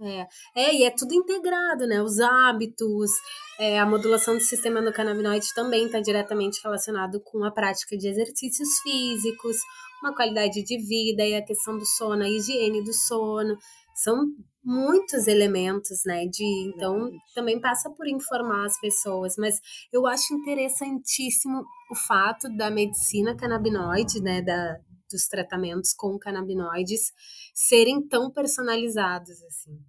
[0.01, 2.01] É, é, e é tudo integrado, né?
[2.01, 3.11] Os hábitos,
[3.57, 8.79] é, a modulação do sistema endocannabinoide também está diretamente relacionado com a prática de exercícios
[8.81, 9.57] físicos,
[10.01, 13.57] uma qualidade de vida e a questão do sono, a higiene do sono.
[13.95, 14.25] São
[14.63, 16.25] muitos elementos, né?
[16.25, 19.59] De então também passa por informar as pessoas, mas
[19.91, 24.41] eu acho interessantíssimo o fato da medicina canabinoide, né?
[24.41, 24.77] Da,
[25.11, 27.11] dos tratamentos com canabinoides
[27.53, 29.79] serem tão personalizados assim.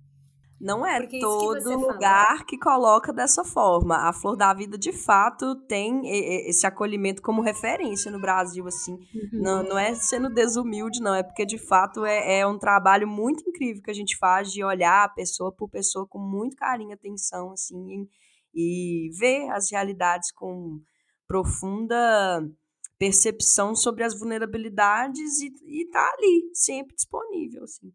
[0.60, 2.44] Não é Porque todo que lugar fala.
[2.44, 3.96] que coloca dessa forma.
[3.96, 6.02] A Flor da Vida, de fato, tem
[6.46, 8.92] esse acolhimento como referência no Brasil, assim.
[8.92, 9.40] Uhum.
[9.40, 11.14] Não, não é sendo desumilde, não.
[11.14, 14.62] É porque, de fato, é, é um trabalho muito incrível que a gente faz de
[14.62, 18.06] olhar pessoa por pessoa com muito carinho e atenção, assim.
[18.54, 20.78] E, ver as realidades com
[21.26, 22.46] profunda
[22.98, 27.90] percepção sobre as vulnerabilidades e, e tá ali, sempre disponível, assim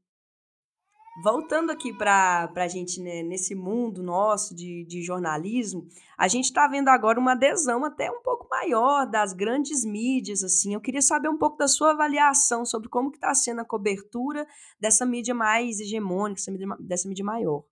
[1.23, 6.67] voltando aqui para a gente né, nesse mundo nosso de, de jornalismo, a gente está
[6.67, 10.43] vendo agora uma adesão até um pouco maior das grandes mídias.
[10.43, 10.73] assim.
[10.73, 14.45] Eu queria saber um pouco da sua avaliação sobre como que está sendo a cobertura
[14.79, 17.63] dessa mídia mais hegemônica, dessa mídia, dessa mídia maior.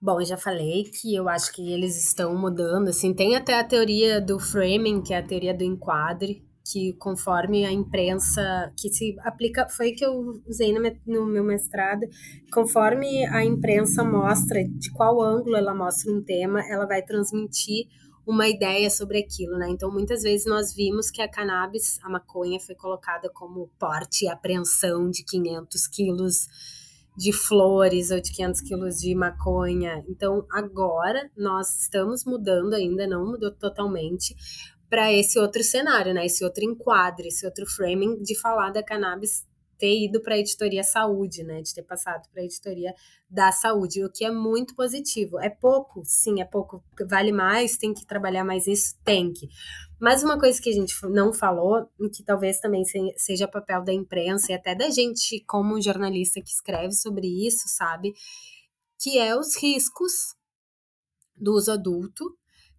[0.00, 3.64] Bom, eu já falei que eu acho que eles estão mudando, assim, tem até a
[3.64, 9.14] teoria do framing, que é a teoria do enquadre, que conforme a imprensa que se
[9.20, 10.72] aplica foi que eu usei
[11.06, 12.06] no, meu mestrado
[12.52, 17.86] conforme a imprensa mostra de qual ângulo ela mostra um tema ela vai transmitir
[18.26, 19.68] uma ideia sobre aquilo, né?
[19.68, 24.28] Então, muitas vezes nós vimos que a cannabis, a maconha, foi colocada como porte e
[24.28, 26.48] apreensão de 500 quilos
[27.16, 30.02] de flores ou de 500 quilos de maconha.
[30.08, 34.34] Então, agora nós estamos mudando ainda, não mudou totalmente,
[34.94, 36.24] para esse outro cenário, né?
[36.24, 39.44] Esse outro enquadre, esse outro framing de falar da cannabis
[39.76, 41.62] ter ido para a editoria saúde, né?
[41.62, 42.94] De ter passado para a editoria
[43.28, 45.40] da saúde, o que é muito positivo.
[45.40, 46.80] É pouco, sim, é pouco.
[47.08, 49.48] Vale mais, tem que trabalhar mais isso, tem que.
[50.00, 52.84] Mas uma coisa que a gente não falou, e que talvez também
[53.16, 58.14] seja papel da imprensa e até da gente como jornalista que escreve sobre isso, sabe?
[59.00, 60.36] Que é os riscos
[61.34, 62.32] do uso adulto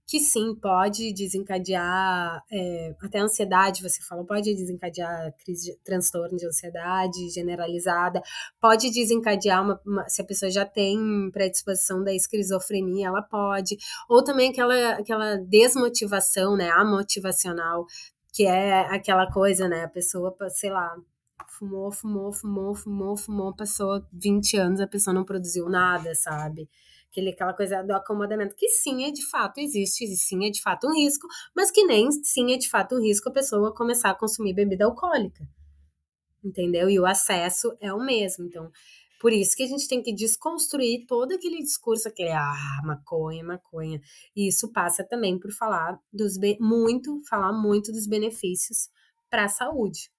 [0.07, 6.45] que sim, pode desencadear é, até ansiedade, você falou, pode desencadear crise de, transtorno de
[6.45, 8.21] ansiedade generalizada,
[8.61, 10.97] pode desencadear uma, uma, se a pessoa já tem
[11.31, 17.85] predisposição da esquizofrenia, ela pode, ou também aquela, aquela desmotivação, né, amotivacional,
[18.31, 20.95] que é aquela coisa, né, a pessoa, sei lá,
[21.57, 26.69] fumou, fumou, fumou, fumou, fumou, passou 20 anos, a pessoa não produziu nada, sabe?
[27.15, 30.61] Aquele, aquela coisa do acomodamento, que sim é de fato existe, e sim é de
[30.61, 34.09] fato um risco, mas que nem sim é de fato um risco a pessoa começar
[34.09, 35.47] a consumir bebida alcoólica.
[36.43, 36.89] Entendeu?
[36.89, 38.45] E o acesso é o mesmo.
[38.45, 38.69] Então,
[39.19, 43.99] por isso que a gente tem que desconstruir todo aquele discurso, aquele ah, maconha, maconha.
[44.35, 48.89] E isso passa também por falar dos muito, falar muito dos benefícios
[49.29, 50.11] para a saúde.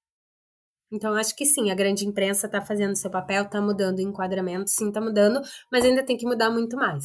[0.93, 4.71] Então, acho que sim, a grande imprensa está fazendo seu papel, está mudando o enquadramento,
[4.71, 7.05] sim, está mudando, mas ainda tem que mudar muito mais.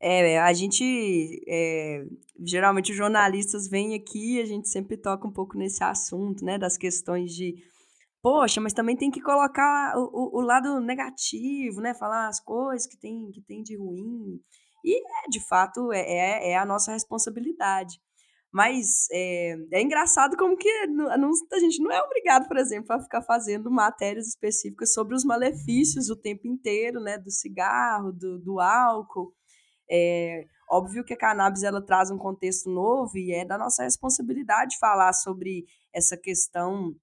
[0.00, 1.42] É, a gente.
[1.48, 2.04] É,
[2.44, 6.58] geralmente os jornalistas vêm aqui e a gente sempre toca um pouco nesse assunto, né?
[6.58, 7.54] Das questões de.
[8.22, 11.94] Poxa, mas também tem que colocar o, o, o lado negativo, né?
[11.94, 14.40] Falar as coisas que tem, que tem de ruim.
[14.84, 17.98] E, é, de fato, é, é, é a nossa responsabilidade.
[18.56, 22.98] Mas é, é engraçado como que não, a gente não é obrigado, por exemplo, a
[22.98, 27.18] ficar fazendo matérias específicas sobre os malefícios o tempo inteiro, né?
[27.18, 29.34] Do cigarro, do, do álcool.
[29.90, 34.78] É, óbvio que a cannabis ela traz um contexto novo e é da nossa responsabilidade
[34.78, 36.96] falar sobre essa questão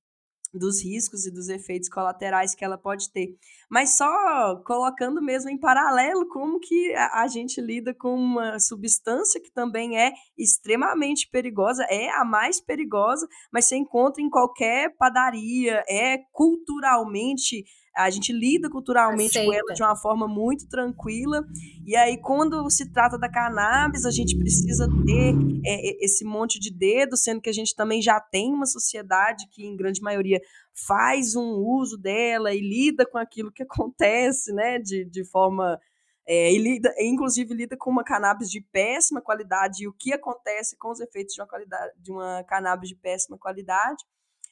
[0.54, 3.36] dos riscos e dos efeitos colaterais que ela pode ter.
[3.70, 9.52] Mas só colocando mesmo em paralelo como que a, gente lida com uma substância que
[9.52, 16.20] também é extremamente perigosa, é a mais perigosa, mas você encontra em qualquer padaria, é
[16.32, 17.64] culturalmente
[17.96, 19.48] a gente lida culturalmente Aceita.
[19.48, 21.46] com ela de uma forma muito tranquila.
[21.86, 26.72] E aí, quando se trata da cannabis, a gente precisa ter é, esse monte de
[26.72, 30.42] dedo, sendo que a gente também já tem uma sociedade que, em grande maioria,
[30.74, 35.80] faz um uso dela e lida com aquilo que acontece, né, de, de forma.
[36.26, 40.78] É, e lida, inclusive lida com uma cannabis de péssima qualidade e o que acontece
[40.78, 44.02] com os efeitos de uma, qualidade, de uma cannabis de péssima qualidade.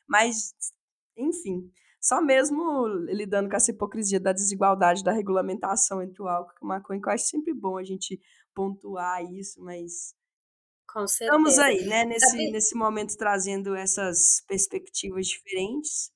[0.05, 0.53] Mas,
[1.15, 6.65] enfim, só mesmo lidando com essa hipocrisia da desigualdade da regulamentação entre o álcool e
[6.65, 8.19] o maconha, que eu acho sempre bom a gente
[8.55, 10.15] pontuar isso, mas
[10.91, 11.37] com certeza.
[11.37, 16.11] Estamos aí, né, nesse, nesse momento trazendo essas perspectivas diferentes.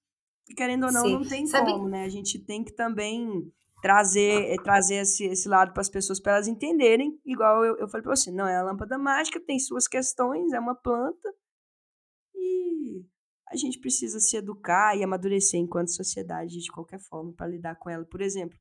[0.50, 1.14] E querendo ou não, Sim.
[1.14, 1.72] não tem Sabe...
[1.72, 2.04] como, né?
[2.04, 6.34] A gente tem que também trazer eh, trazer esse, esse lado para as pessoas, para
[6.34, 9.88] elas entenderem, igual eu, eu falei para você, não é a lâmpada mágica, tem suas
[9.88, 11.34] questões, é uma planta,
[12.34, 13.06] e
[13.50, 17.90] a gente precisa se educar e amadurecer enquanto sociedade de qualquer forma para lidar com
[17.90, 18.06] ela.
[18.06, 18.58] Por exemplo,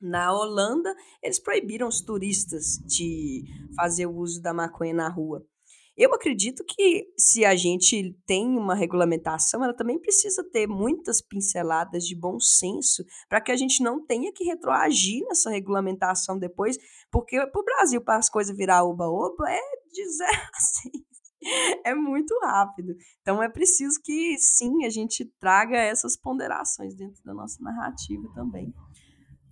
[0.00, 5.44] na Holanda, eles proibiram os turistas de fazer o uso da maconha na rua.
[5.96, 12.04] Eu acredito que se a gente tem uma regulamentação, ela também precisa ter muitas pinceladas
[12.04, 16.78] de bom senso para que a gente não tenha que retroagir nessa regulamentação depois,
[17.10, 19.60] porque para o Brasil, para as coisas virar oba-oba, é
[19.92, 21.17] de zero a seis
[21.84, 22.94] é muito rápido.
[23.20, 28.72] Então é preciso que sim, a gente traga essas ponderações dentro da nossa narrativa também.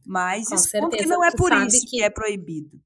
[0.04, 1.98] Mas isso porque não é por isso que...
[1.98, 2.02] que...
[2.02, 2.80] é proibido.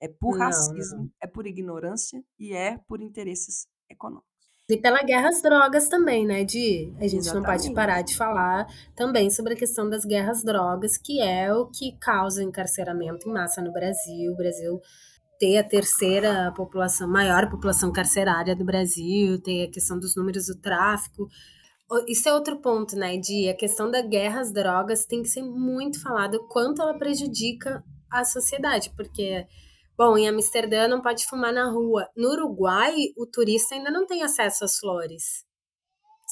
[0.00, 1.10] É por não, racismo, não.
[1.20, 4.28] é por ignorância e é por interesses econômicos.
[4.70, 6.92] E pela guerra às drogas também, né, Di?
[6.98, 7.34] A gente Exatamente.
[7.34, 11.66] não pode parar de falar também sobre a questão das guerras drogas, que é o
[11.70, 14.30] que causa encarceramento em massa no Brasil.
[14.30, 14.78] O Brasil
[15.38, 20.60] ter a terceira população, maior população carcerária do Brasil, tem a questão dos números do
[20.60, 21.28] tráfico.
[22.06, 25.42] Isso é outro ponto, né, de a questão da guerra às drogas tem que ser
[25.42, 29.46] muito falado quanto ela prejudica a sociedade, porque
[29.98, 32.08] Bom, em Amsterdã não pode fumar na rua.
[32.16, 35.44] No Uruguai, o turista ainda não tem acesso às flores.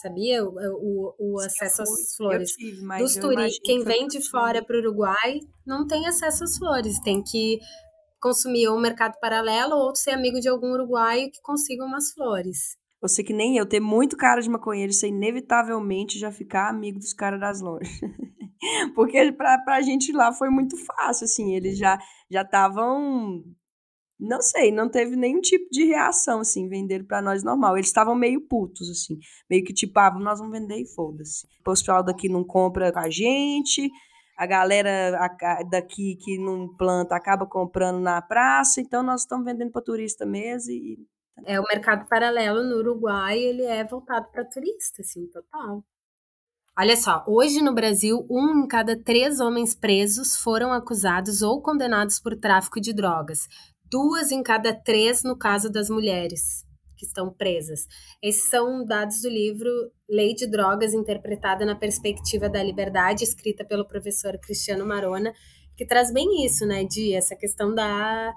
[0.00, 0.44] Sabia?
[0.44, 2.52] O, o, o acesso às flores.
[2.52, 7.00] Tive, Dos turistas, quem vem de fora para o Uruguai não tem acesso às flores.
[7.00, 7.58] Tem que
[8.26, 12.76] consumir um mercado paralelo ou ser amigo de algum uruguaio que consiga umas flores.
[13.00, 17.12] Você que nem eu, ter muito cara de maconheiro, você inevitavelmente já ficar amigo dos
[17.12, 17.88] caras das lojas.
[18.96, 21.96] Porque pra, pra gente lá foi muito fácil, assim, eles já
[22.28, 23.44] já estavam
[24.18, 27.76] não sei, não teve nenhum tipo de reação, assim, venderam para nós normal.
[27.76, 29.18] Eles estavam meio putos, assim,
[29.48, 31.46] meio que tipo, ah, nós vamos vender e foda-se.
[31.60, 33.88] O pessoal daqui não compra com a gente,
[34.36, 35.18] a galera
[35.70, 40.72] daqui que não planta acaba comprando na praça, então nós estamos vendendo para turista mesmo
[40.72, 40.98] e
[41.44, 45.84] é o mercado paralelo no Uruguai, ele é voltado para turista, assim, total.
[46.78, 52.20] Olha só, hoje no Brasil, um em cada três homens presos foram acusados ou condenados
[52.20, 53.48] por tráfico de drogas.
[53.90, 56.65] duas em cada três no caso das mulheres
[56.96, 57.86] que estão presas.
[58.22, 59.70] Esses são dados do livro
[60.08, 65.32] Lei de Drogas Interpretada na Perspectiva da Liberdade, escrita pelo professor Cristiano Marona,
[65.76, 68.32] que traz bem isso, né, de essa questão da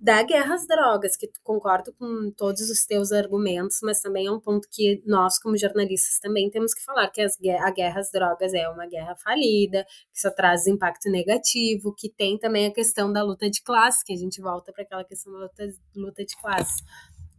[0.00, 4.40] da guerra às drogas, que concordo com todos os teus argumentos, mas também é um
[4.40, 8.54] ponto que nós, como jornalistas, também temos que falar, que as, a guerra às drogas
[8.54, 13.22] é uma guerra falida, que só traz impacto negativo, que tem também a questão da
[13.22, 16.82] luta de classe, que a gente volta para aquela questão da luta, luta de classe.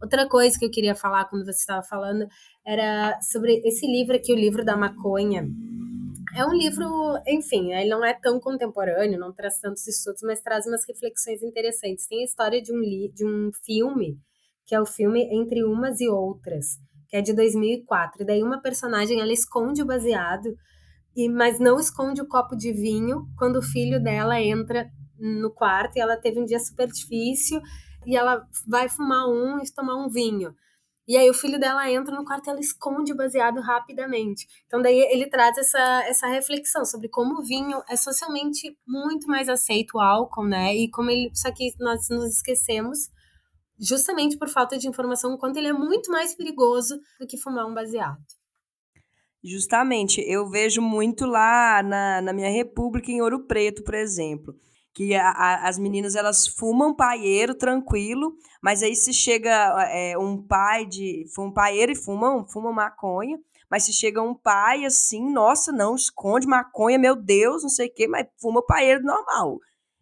[0.01, 2.27] Outra coisa que eu queria falar quando você estava falando
[2.65, 5.47] era sobre esse livro aqui, o livro da maconha.
[6.35, 6.87] É um livro,
[7.27, 12.07] enfim, ele não é tão contemporâneo, não traz tantos estudos, mas traz umas reflexões interessantes.
[12.07, 12.81] Tem a história de um,
[13.13, 14.17] de um filme,
[14.65, 18.23] que é o filme Entre Umas e Outras, que é de 2004.
[18.23, 20.55] E daí uma personagem, ela esconde o baseado,
[21.15, 24.89] e mas não esconde o copo de vinho quando o filho dela entra
[25.19, 27.61] no quarto e ela teve um dia super difícil
[28.05, 30.55] e ela vai fumar um e tomar um vinho.
[31.07, 34.47] E aí o filho dela entra no quarto e ela esconde o baseado rapidamente.
[34.65, 39.49] Então daí ele traz essa, essa reflexão sobre como o vinho é socialmente muito mais
[39.49, 40.75] aceito o álcool, né?
[40.75, 43.09] E como ele, só que nós nos esquecemos
[43.79, 47.65] justamente por falta de informação, o quanto ele é muito mais perigoso do que fumar
[47.65, 48.21] um baseado.
[49.43, 54.55] Justamente, eu vejo muito lá na, na minha república em Ouro Preto, por exemplo
[54.93, 59.49] que a, a, as meninas elas fumam paieiro tranquilo, mas aí se chega
[59.89, 63.39] é, um pai de fuma paieiro e fumam, fumam maconha,
[63.69, 67.93] mas se chega um pai assim, nossa, não esconde maconha, meu Deus, não sei o
[67.93, 69.59] quê, mas fuma paieiro normal.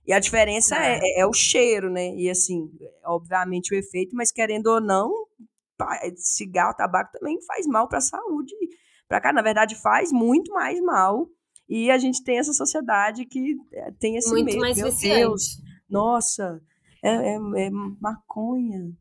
[0.08, 0.94] E a diferença é.
[0.94, 2.16] É, é, é o cheiro, né?
[2.16, 2.68] E assim,
[3.06, 5.14] obviamente o efeito, mas querendo ou não,
[6.16, 8.56] cigarro, tabaco também faz mal para a saúde.
[9.08, 11.28] Para cá, na verdade, faz muito mais mal
[11.70, 14.60] e a gente tem essa sociedade que eh, tem esse Muito medo.
[14.60, 15.20] mais Meu viciante.
[15.20, 16.60] Deus, nossa,
[17.04, 18.92] é, é, é maconha.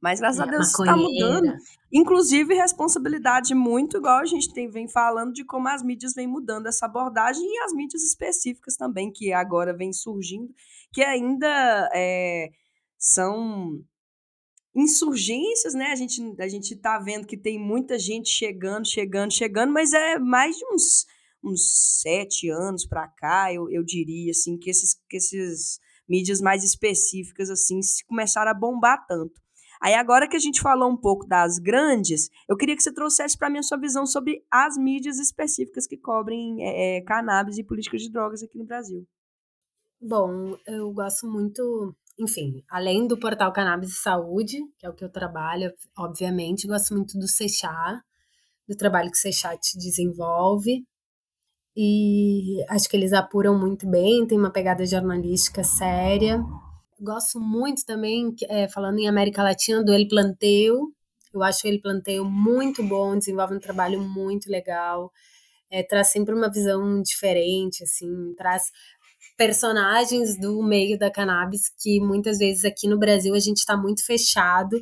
[0.00, 1.52] Mas graças é, a Deus está mudando.
[1.92, 6.66] Inclusive, responsabilidade muito, igual a gente tem, vem falando de como as mídias vêm mudando
[6.66, 10.54] essa abordagem e as mídias específicas também, que agora vem surgindo,
[10.92, 12.50] que ainda é,
[12.96, 13.82] são
[14.74, 15.86] insurgências, né?
[15.86, 20.18] A gente, a gente tá vendo que tem muita gente chegando, chegando, chegando, mas é
[20.18, 21.04] mais de uns
[21.42, 25.78] uns sete anos para cá, eu, eu diria, assim, que esses, que esses
[26.08, 29.40] mídias mais específicas, assim, começaram a bombar tanto.
[29.80, 33.38] Aí agora que a gente falou um pouco das grandes, eu queria que você trouxesse
[33.38, 37.64] para mim a sua visão sobre as mídias específicas que cobrem é, é, cannabis e
[37.64, 39.06] políticas de drogas aqui no Brasil.
[39.98, 45.04] Bom, eu gosto muito, enfim, além do portal Cannabis e Saúde, que é o que
[45.04, 48.02] eu trabalho, obviamente, gosto muito do Sechá,
[48.68, 50.86] do trabalho que o Sechá te desenvolve
[51.76, 56.42] e acho que eles apuram muito bem, tem uma pegada jornalística séria.
[57.00, 60.92] Gosto muito também, é, falando em América Latina, do El Planteo.
[61.32, 65.12] Eu acho ele Planteo muito bom, desenvolve um trabalho muito legal,
[65.70, 68.64] é, traz sempre uma visão diferente, assim, traz
[69.36, 74.04] personagens do meio da cannabis que muitas vezes aqui no Brasil a gente está muito
[74.04, 74.76] fechado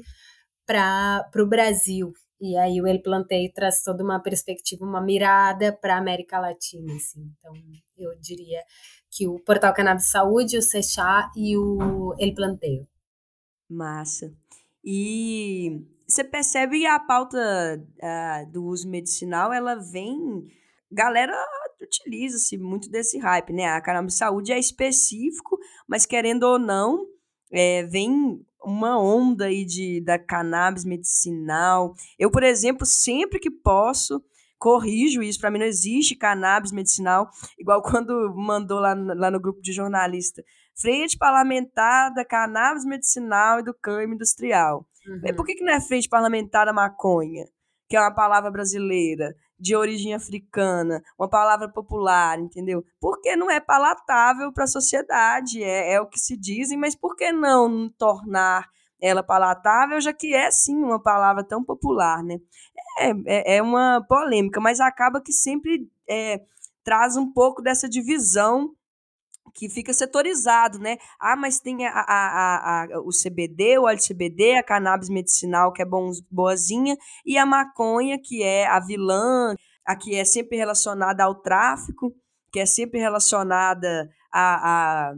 [0.66, 5.94] para o Brasil, e aí o Ele Plantei traz toda uma perspectiva, uma mirada para
[5.94, 7.32] a América Latina, assim.
[7.38, 7.52] Então,
[7.96, 8.62] eu diria
[9.10, 12.86] que o Portal Cannabis Saúde, o Sechá e o Ele Planteio.
[13.68, 14.32] Massa.
[14.84, 20.16] E você percebe a pauta uh, do uso medicinal, ela vem...
[20.90, 21.36] Galera
[21.82, 23.66] utiliza-se muito desse hype, né?
[23.66, 27.06] A cannabis saúde é específico, mas querendo ou não,
[27.52, 31.94] é, vem uma onda aí de, da cannabis medicinal.
[32.18, 34.22] Eu, por exemplo, sempre que posso,
[34.58, 35.40] corrijo isso.
[35.40, 37.28] Para mim não existe cannabis medicinal,
[37.58, 40.42] igual quando mandou lá, lá no grupo de jornalista.
[40.80, 44.86] Frente parlamentar da cannabis medicinal e do cânhamo industrial.
[45.06, 45.34] Uhum.
[45.34, 47.46] Por que, que não é frente parlamentar da maconha?
[47.88, 52.84] Que é uma palavra brasileira de origem africana, uma palavra popular, entendeu?
[53.00, 57.16] Porque não é palatável para a sociedade, é, é o que se dizem, mas por
[57.16, 58.68] que não tornar
[59.00, 62.38] ela palatável, já que é sim uma palavra tão popular, né?
[62.98, 66.40] É, é, é uma polêmica, mas acaba que sempre é,
[66.82, 68.74] traz um pouco dessa divisão
[69.54, 70.98] que fica setorizado, né?
[71.18, 75.82] Ah, mas tem a, a, a, o CBD, o óleo CBD, a cannabis medicinal, que
[75.82, 81.24] é bom, boazinha, e a maconha, que é a vilã, a que é sempre relacionada
[81.24, 82.14] ao tráfico,
[82.52, 85.14] que é sempre relacionada a, a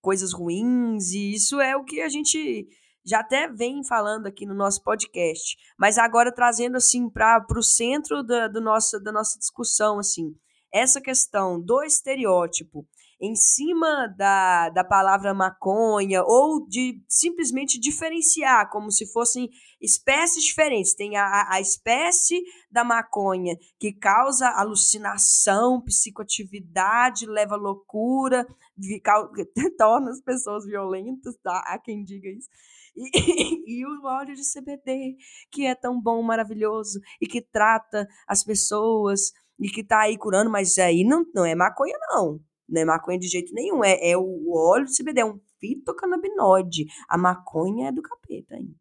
[0.00, 2.66] coisas ruins, e isso é o que a gente
[3.04, 8.22] já até vem falando aqui no nosso podcast, mas agora trazendo assim para o centro
[8.22, 10.34] da, do nosso, da nossa discussão, assim,
[10.72, 12.86] essa questão do estereótipo
[13.20, 19.48] em cima da, da palavra maconha ou de simplesmente diferenciar como se fossem
[19.80, 20.94] espécies diferentes.
[20.94, 28.46] Tem a, a espécie da maconha que causa alucinação, psicoatividade, leva loucura,
[29.78, 31.62] torna as pessoas violentas, tá?
[31.66, 32.48] há quem diga isso.
[32.94, 33.00] E,
[33.80, 35.16] e, o óleo de CBD,
[35.50, 40.50] que é tão bom, maravilhoso, e que trata as pessoas, e que tá aí curando,
[40.50, 42.40] mas aí não, não é maconha, não.
[42.68, 43.84] Não é maconha de jeito nenhum.
[43.84, 46.86] É, é o óleo de CBD, é um fitocannabinoide.
[47.08, 48.74] A maconha é do capeta ainda.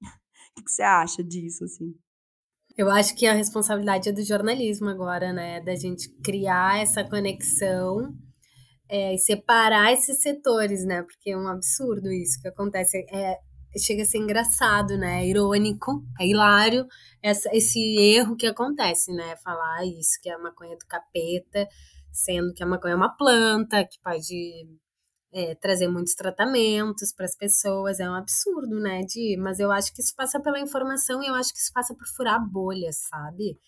[0.58, 1.94] O que, você acha disso, assim?
[2.76, 5.60] Eu acho que a responsabilidade é do jornalismo agora, né?
[5.60, 8.12] Da gente criar essa conexão
[8.88, 11.02] é, e separar esses setores, né?
[11.02, 12.98] Porque é um absurdo isso que acontece.
[13.12, 13.38] É,
[13.78, 15.22] chega a ser engraçado, né?
[15.22, 16.86] É irônico, é hilário
[17.22, 19.36] essa, esse erro que acontece, né?
[19.44, 21.68] Falar isso, que é a maconha do capeta,
[22.12, 24.68] sendo que a maconha é uma planta que pode
[25.32, 28.00] é, trazer muitos tratamentos para as pessoas.
[28.00, 29.00] É um absurdo, né?
[29.02, 31.94] De, mas eu acho que isso passa pela informação e eu acho que isso passa
[31.94, 33.58] por furar bolhas, sabe?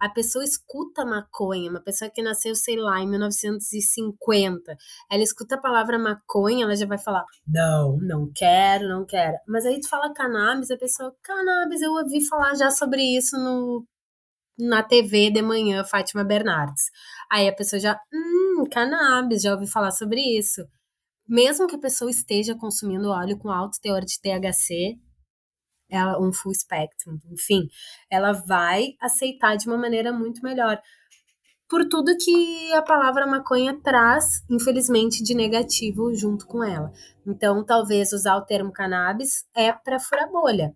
[0.00, 4.74] A pessoa escuta maconha, uma pessoa que nasceu, sei lá, em 1950,
[5.10, 9.36] ela escuta a palavra maconha, ela já vai falar: não, não quero, não quero.
[9.46, 13.84] Mas aí tu fala cannabis, a pessoa, cannabis, eu ouvi falar já sobre isso no
[14.60, 16.84] na TV de manhã, Fátima Bernardes.
[17.30, 20.62] Aí a pessoa já, hum, cannabis, já ouvi falar sobre isso.
[21.28, 24.98] Mesmo que a pessoa esteja consumindo óleo com alto teor de THC,
[25.90, 27.68] ela um full spectrum, enfim,
[28.10, 30.80] ela vai aceitar de uma maneira muito melhor.
[31.68, 36.90] Por tudo que a palavra maconha traz, infelizmente, de negativo junto com ela.
[37.24, 40.74] Então, talvez usar o termo cannabis é para furar bolha,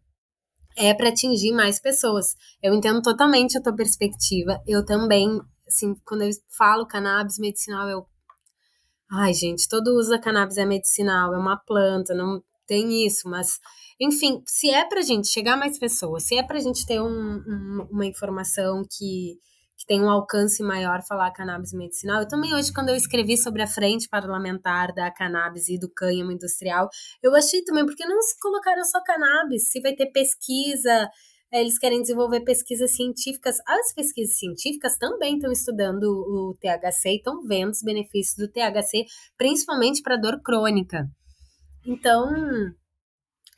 [0.77, 2.35] é para atingir mais pessoas.
[2.63, 4.61] Eu entendo totalmente a tua perspectiva.
[4.67, 8.07] Eu também, assim, quando eu falo cannabis medicinal, eu
[9.11, 13.61] Ai, gente, todo uso da cannabis é medicinal, é uma planta, não tem isso, mas
[14.01, 17.89] enfim, se é pra gente chegar mais pessoas, se é pra gente ter um, um,
[17.91, 19.39] uma informação que,
[19.77, 23.63] que tem um alcance maior falar cannabis medicinal, eu também hoje, quando eu escrevi sobre
[23.63, 26.89] a frente parlamentar da cannabis e do cânhamo industrial,
[27.23, 31.11] eu achei também, porque não se colocaram só cannabis, se vai ter pesquisa,
[31.53, 33.57] eh, eles querem desenvolver pesquisas científicas.
[33.67, 39.05] As pesquisas científicas também estão estudando o THC e estão vendo os benefícios do THC,
[39.37, 41.09] principalmente para dor crônica.
[41.87, 42.29] Então,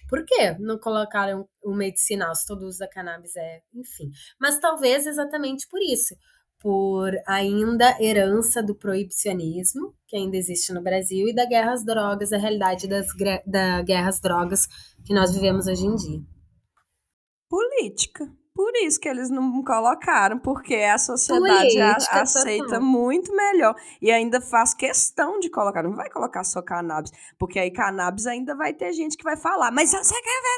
[0.08, 4.10] por que não colocaram o medicinal se todo uso da cannabis é, enfim.
[4.40, 6.14] Mas talvez exatamente por isso,
[6.58, 12.32] por ainda herança do proibicionismo, que ainda existe no Brasil, e da guerra às drogas,
[12.32, 13.06] a realidade das
[13.46, 14.66] da guerra às drogas
[15.04, 16.20] que nós vivemos hoje em dia.
[17.48, 18.28] Política.
[18.56, 23.76] Por isso que eles não colocaram, porque a sociedade a, aceita muito melhor.
[24.00, 25.82] E ainda faz questão de colocar.
[25.82, 29.70] Não vai colocar só cannabis, porque aí cannabis ainda vai ter gente que vai falar.
[29.70, 30.56] Mas você quer ver?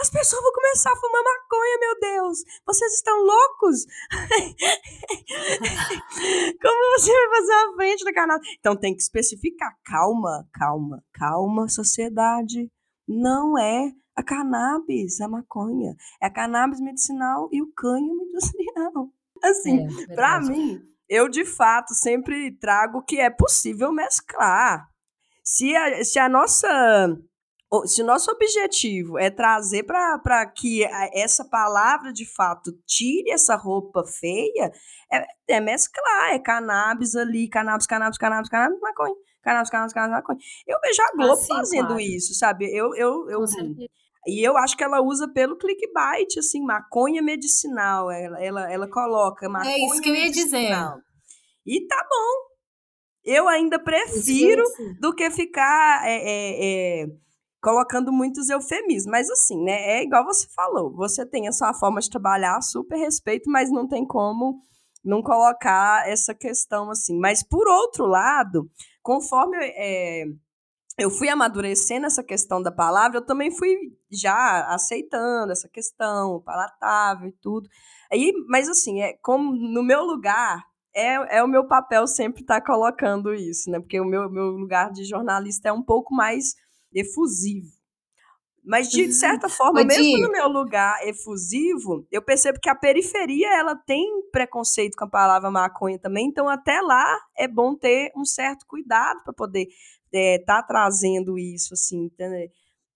[0.00, 2.38] As pessoas vão começar a fumar maconha, meu Deus!
[2.64, 3.84] Vocês estão loucos?
[6.62, 8.48] Como você vai fazer a frente da cannabis?
[8.58, 9.76] Então tem que especificar.
[9.84, 12.70] Calma, calma, calma, sociedade.
[13.06, 15.96] Não é a cannabis, a maconha.
[16.22, 19.10] É a cannabis medicinal e o cânhamo industrial.
[19.42, 24.88] Assim, é, para mim, eu de fato sempre trago que é possível mesclar.
[25.42, 26.68] Se a, se a nossa.
[27.86, 34.04] Se o nosso objetivo é trazer para que essa palavra de fato tire essa roupa
[34.04, 34.70] feia,
[35.12, 40.38] é, é mesclar, é cannabis ali, cannabis, cannabis, cannabis, cannabis, maconha, cannabis, cannabis, maconha.
[40.66, 42.00] Eu vejo a Globo ah, fazendo claro.
[42.00, 42.64] isso, sabe?
[42.66, 43.44] Eu, eu, eu,
[44.26, 48.10] e eu acho que ela usa pelo clickbait, assim, maconha medicinal.
[48.10, 50.70] Ela, ela, ela coloca maconha É isso que eu ia dizer.
[51.66, 52.54] E tá bom.
[53.24, 54.62] Eu ainda prefiro
[55.00, 57.06] do que ficar é, é, é,
[57.62, 59.10] colocando muitos eufemismos.
[59.10, 59.98] Mas assim, né?
[59.98, 60.94] É igual você falou.
[60.96, 64.62] Você tem a sua forma de trabalhar, super respeito, mas não tem como
[65.04, 67.18] não colocar essa questão assim.
[67.18, 68.70] Mas por outro lado,
[69.04, 70.24] conforme é,
[70.98, 73.76] eu fui amadurecendo essa questão da palavra, eu também fui
[74.10, 77.68] já aceitando essa questão, palatável e tudo.
[78.10, 82.60] Aí, mas assim, é como no meu lugar, é, é o meu papel sempre estar
[82.60, 83.78] tá colocando isso, né?
[83.78, 86.54] Porque o meu, meu lugar de jornalista é um pouco mais
[86.92, 87.68] efusivo.
[88.64, 93.76] Mas, de certa forma, mesmo no meu lugar efusivo, eu percebo que a periferia ela
[93.76, 98.64] tem preconceito com a palavra maconha também, então até lá é bom ter um certo
[98.66, 99.66] cuidado para poder
[100.14, 102.08] é, tá trazendo isso, assim.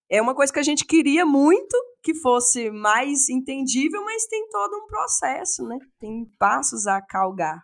[0.09, 4.75] É uma coisa que a gente queria muito que fosse mais entendível, mas tem todo
[4.77, 5.77] um processo, né?
[6.01, 7.61] Tem passos a calgar.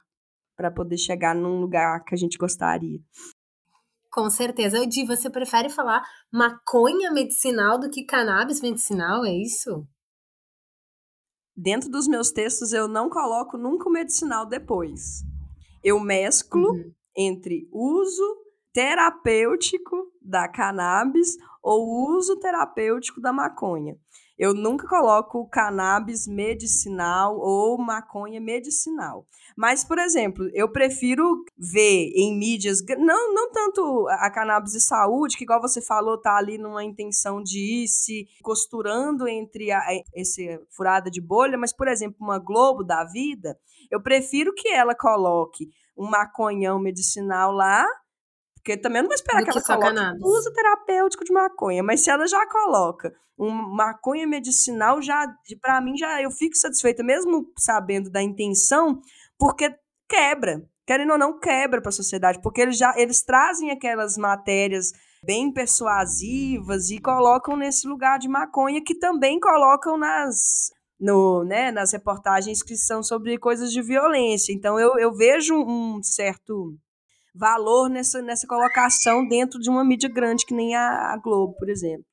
[0.57, 2.98] para poder chegar num lugar que a gente gostaria.
[4.14, 4.86] Com certeza.
[4.86, 6.00] Di, você prefere falar
[6.30, 9.84] maconha medicinal do que cannabis medicinal, é isso?
[11.56, 15.24] Dentro dos meus textos eu não coloco nunca o medicinal depois.
[15.82, 16.94] Eu mesclo uhum.
[17.16, 18.22] entre uso
[18.72, 23.98] terapêutico da cannabis ou uso terapêutico da maconha.
[24.37, 29.26] Eu nunca coloco cannabis medicinal ou maconha medicinal.
[29.57, 35.37] Mas, por exemplo, eu prefiro ver em mídias, não, não tanto a cannabis de saúde,
[35.37, 39.80] que igual você falou, tá ali numa intenção de ir se costurando entre a,
[40.14, 43.57] esse furada de bolha, mas, por exemplo, uma Globo da vida,
[43.91, 47.87] eu prefiro que ela coloque um maconhão medicinal lá
[48.64, 52.10] porque também não vou esperar que, que ela coloque uso terapêutico de maconha, mas se
[52.10, 55.26] ela já coloca um maconha medicinal, já
[55.60, 59.02] para mim já eu fico satisfeita mesmo sabendo da intenção,
[59.38, 59.74] porque
[60.08, 64.92] quebra, querendo ou não quebra para a sociedade, porque eles já eles trazem aquelas matérias
[65.22, 71.92] bem persuasivas e colocam nesse lugar de maconha que também colocam nas no, né, nas
[71.92, 74.54] reportagens que são sobre coisas de violência.
[74.54, 76.78] Então eu, eu vejo um certo
[77.35, 81.68] valor nessa, nessa colocação dentro de uma mídia grande que nem a, a Globo, por
[81.68, 82.05] exemplo.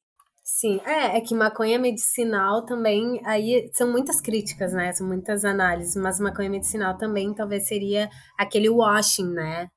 [0.43, 4.91] Sim, é, é que maconha medicinal também, aí são muitas críticas, né?
[4.91, 9.67] São muitas análises, mas maconha medicinal também talvez seria aquele washing, né?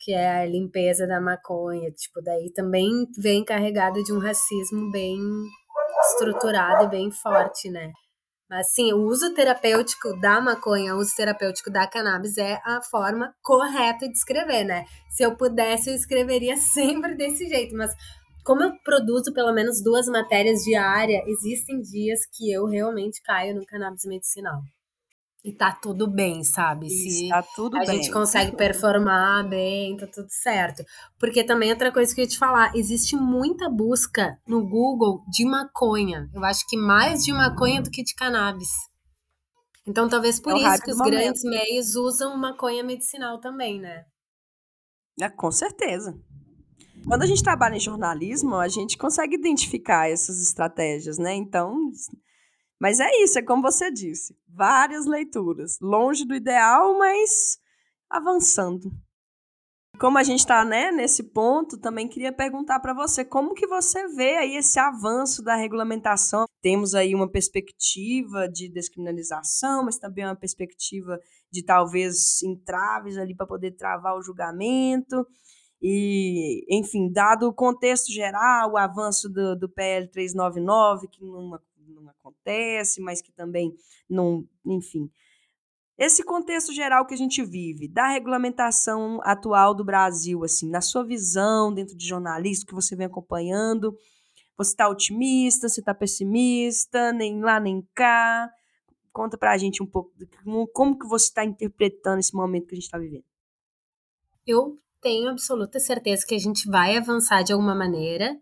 [0.00, 5.18] Que é a limpeza da maconha, tipo, daí também vem carregado de um racismo bem
[6.12, 7.90] estruturado e bem forte, né?
[8.50, 13.32] Mas sim, o uso terapêutico da maconha, o uso terapêutico da cannabis é a forma
[13.40, 14.86] correta de escrever, né?
[15.08, 17.94] Se eu pudesse, eu escreveria sempre desse jeito, mas
[18.44, 23.64] como eu produzo pelo menos duas matérias diárias, existem dias que eu realmente caio no
[23.64, 24.60] cannabis medicinal.
[25.42, 26.86] E tá tudo bem, sabe?
[26.86, 27.96] Isso, Se tá tudo a bem.
[27.96, 30.84] gente consegue performar bem, tá tudo certo.
[31.18, 35.46] Porque também outra coisa que eu ia te falar, existe muita busca no Google de
[35.46, 36.28] maconha.
[36.34, 38.68] Eu acho que mais de maconha do que de cannabis.
[39.86, 41.12] Então talvez por é isso que os momento.
[41.12, 44.04] grandes meios usam maconha medicinal também, né?
[45.18, 46.14] É, com certeza.
[47.06, 51.34] Quando a gente trabalha em jornalismo, a gente consegue identificar essas estratégias, né?
[51.34, 51.74] Então,
[52.80, 57.58] mas é isso, é como você disse, várias leituras, longe do ideal, mas
[58.08, 58.90] avançando.
[60.00, 64.08] Como a gente está né, nesse ponto, também queria perguntar para você como que você
[64.08, 66.46] vê aí esse avanço da regulamentação.
[66.62, 71.20] Temos aí uma perspectiva de descriminalização, mas também uma perspectiva
[71.52, 75.26] de talvez entraves ali para poder travar o julgamento.
[75.82, 81.60] E, enfim, dado o contexto geral, o avanço do, do PL 399, que numa
[82.00, 83.74] não acontece, mas que também
[84.08, 85.10] não, enfim.
[86.00, 91.04] Esse contexto geral que a gente vive, da regulamentação atual do Brasil, assim, na sua
[91.04, 93.94] visão, dentro de jornalista que você vem acompanhando,
[94.56, 98.50] você está otimista, você está pessimista, nem lá nem cá?
[99.12, 100.10] Conta para a gente um pouco
[100.72, 103.24] como que você está interpretando esse momento que a gente está vivendo.
[104.46, 108.40] Eu tenho absoluta certeza que a gente vai avançar de alguma maneira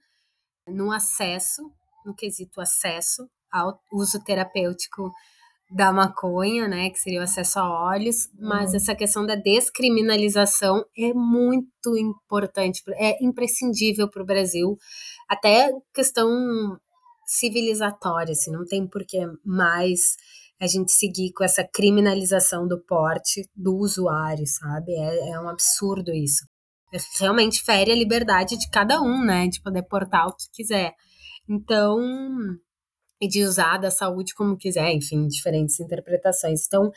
[0.65, 1.73] no acesso,
[2.05, 5.11] no quesito acesso ao uso terapêutico
[5.71, 8.77] da maconha, né, que seria o acesso a óleos, mas uhum.
[8.77, 14.79] essa questão da descriminalização é muito importante, é imprescindível para o Brasil,
[15.29, 16.31] até questão
[17.27, 20.17] civilizatória, assim, não tem por que mais
[20.61, 24.93] a gente seguir com essa criminalização do porte do usuário, sabe?
[24.93, 26.47] É, é um absurdo isso.
[27.21, 30.95] Realmente fere a liberdade de cada um, né, de poder portar o que quiser.
[31.49, 31.99] Então,
[33.21, 36.67] e de usar da saúde como quiser, enfim, diferentes interpretações.
[36.67, 36.91] Então,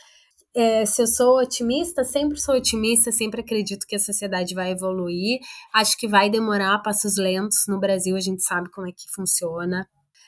[0.53, 5.39] é, se eu sou otimista, sempre sou otimista, sempre acredito que a sociedade vai evoluir.
[5.73, 7.65] Acho que vai demorar passos lentos.
[7.67, 9.87] No Brasil, a gente sabe como é que funciona.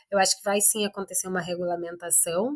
[0.10, 2.56] Eu acho que vai sim acontecer uma regulamentação,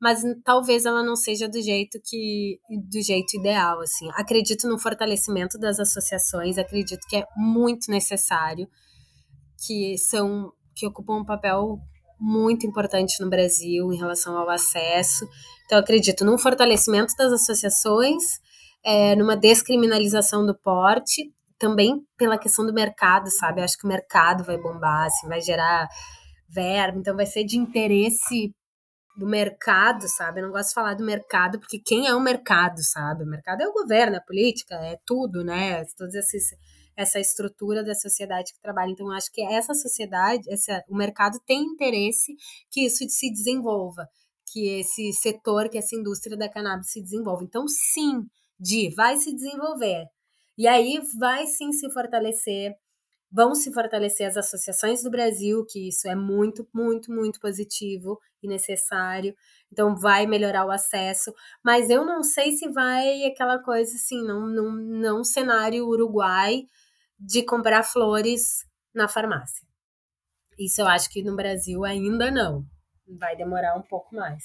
[0.00, 2.58] mas talvez ela não seja do jeito que
[2.90, 4.08] do jeito ideal assim.
[4.14, 8.68] Acredito no fortalecimento das associações, acredito que é muito necessário
[9.64, 11.78] que são que ocupam um papel
[12.20, 15.28] muito importante no Brasil em relação ao acesso.
[15.66, 18.22] Então, acredito num fortalecimento das associações,
[18.84, 23.60] é, numa descriminalização do porte, também pela questão do mercado, sabe?
[23.60, 25.88] Eu acho que o mercado vai bombar, assim, vai gerar
[26.48, 28.54] verba, então vai ser de interesse
[29.16, 30.40] do mercado, sabe?
[30.40, 33.24] Eu não gosto de falar do mercado, porque quem é o mercado, sabe?
[33.24, 35.84] O mercado é o governo, é a política, é tudo, né?
[35.96, 36.50] Todos esses
[36.98, 38.90] essa estrutura da sociedade que trabalha.
[38.90, 42.34] Então, acho que essa sociedade, essa, o mercado tem interesse
[42.72, 44.08] que isso se desenvolva,
[44.52, 47.44] que esse setor, que essa indústria da cannabis se desenvolva.
[47.44, 48.26] Então, sim,
[48.58, 50.06] de vai se desenvolver.
[50.58, 52.74] E aí vai sim se fortalecer,
[53.30, 58.48] vão se fortalecer as associações do Brasil, que isso é muito, muito, muito positivo e
[58.48, 59.36] necessário.
[59.70, 61.32] Então vai melhorar o acesso,
[61.64, 66.66] mas eu não sei se vai aquela coisa assim, não, não, não cenário Uruguai
[67.18, 68.64] de comprar flores
[68.94, 69.66] na farmácia.
[70.58, 72.64] Isso eu acho que no Brasil ainda não.
[73.06, 74.44] Vai demorar um pouco mais.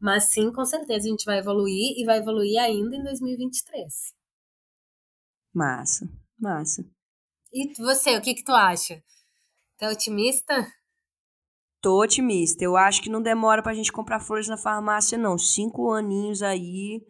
[0.00, 4.14] Mas sim, com certeza a gente vai evoluir e vai evoluir ainda em 2023.
[5.52, 6.08] Massa,
[6.38, 6.84] massa.
[7.52, 9.02] E você, o que que tu acha?
[9.76, 10.66] Tá otimista?
[11.80, 12.62] Tô otimista.
[12.62, 15.36] Eu acho que não demora pra gente comprar flores na farmácia, não.
[15.36, 17.02] Cinco aninhos aí.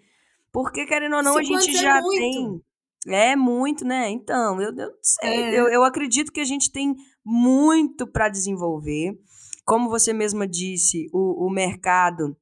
[0.51, 2.64] Porque, querendo ou não, Cinco a gente já é tem.
[3.07, 4.11] É muito, né?
[4.11, 5.30] Então, eu, eu não sei.
[5.30, 5.59] É.
[5.59, 6.94] Eu, eu acredito que a gente tem
[7.24, 9.18] muito para desenvolver.
[9.64, 12.36] Como você mesma disse, o, o mercado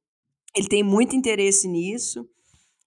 [0.55, 2.27] ele tem muito interesse nisso.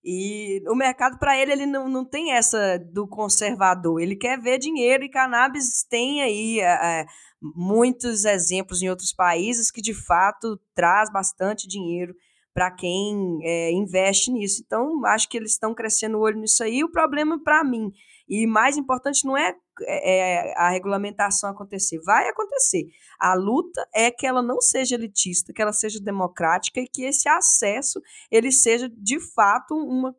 [0.05, 4.01] E o mercado, para ele, ele não, não tem essa do conservador.
[4.01, 7.07] Ele quer ver dinheiro e cannabis tem aí é,
[7.41, 12.15] muitos exemplos em outros países que, de fato, traz bastante dinheiro
[12.55, 14.63] para quem é, investe nisso.
[14.65, 16.85] Então, acho que eles estão crescendo o olho nisso aí.
[16.85, 17.91] O problema, para mim,
[18.29, 22.87] e mais importante não é, é, é, a regulamentação acontecer, vai acontecer.
[23.19, 27.29] A luta é que ela não seja elitista, que ela seja democrática e que esse
[27.29, 28.01] acesso
[28.31, 30.15] ele seja de fato uma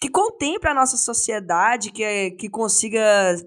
[0.00, 3.00] que contemple a nossa sociedade, que, é, que consiga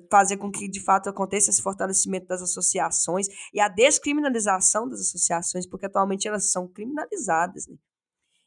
[0.09, 5.65] fazer com que de fato aconteça esse fortalecimento das associações e a descriminalização das associações,
[5.65, 7.67] porque atualmente elas são criminalizadas.
[7.67, 7.77] Né?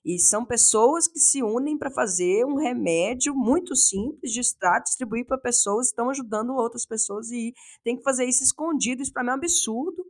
[0.04, 5.24] E são pessoas que se unem para fazer um remédio muito simples de extrato, distribuir
[5.26, 9.00] para pessoas, estão ajudando outras pessoas e tem que fazer isso escondido.
[9.00, 10.04] Isso para mim é um absurdo.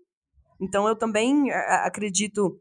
[0.61, 2.61] Então eu também acredito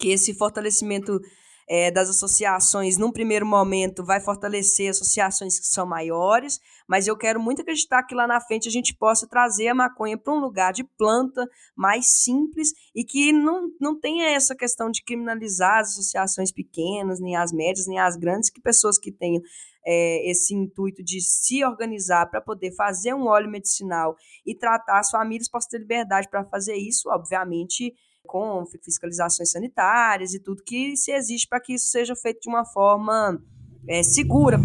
[0.00, 1.20] que esse fortalecimento
[1.68, 7.40] é, das associações, num primeiro momento, vai fortalecer associações que são maiores, mas eu quero
[7.40, 10.72] muito acreditar que lá na frente a gente possa trazer a maconha para um lugar
[10.72, 16.52] de planta mais simples e que não, não tenha essa questão de criminalizar as associações
[16.52, 19.42] pequenas, nem as médias, nem as grandes, que pessoas que tenham
[19.86, 25.10] é, esse intuito de se organizar para poder fazer um óleo medicinal e tratar as
[25.10, 27.94] famílias possam ter liberdade para fazer isso, obviamente
[28.26, 32.64] com fiscalizações sanitárias e tudo que se existe para que isso seja feito de uma
[32.64, 33.40] forma
[33.88, 34.58] é, segura,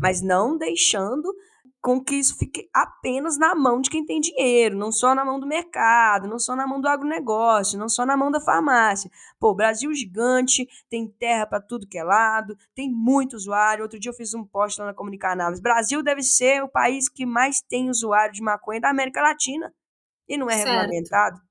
[0.00, 1.34] mas não deixando
[1.86, 5.38] com que isso fique apenas na mão de quem tem dinheiro, não só na mão
[5.38, 9.08] do mercado, não só na mão do agronegócio, não só na mão da farmácia.
[9.38, 13.84] Pô, Brasil gigante, tem terra para tudo que é lado, tem muito usuário.
[13.84, 15.60] Outro dia eu fiz um post lá na Comunicanáveis.
[15.60, 19.72] Brasil deve ser o país que mais tem usuário de maconha da América Latina.
[20.28, 20.68] E não é certo.
[20.68, 21.45] regulamentado.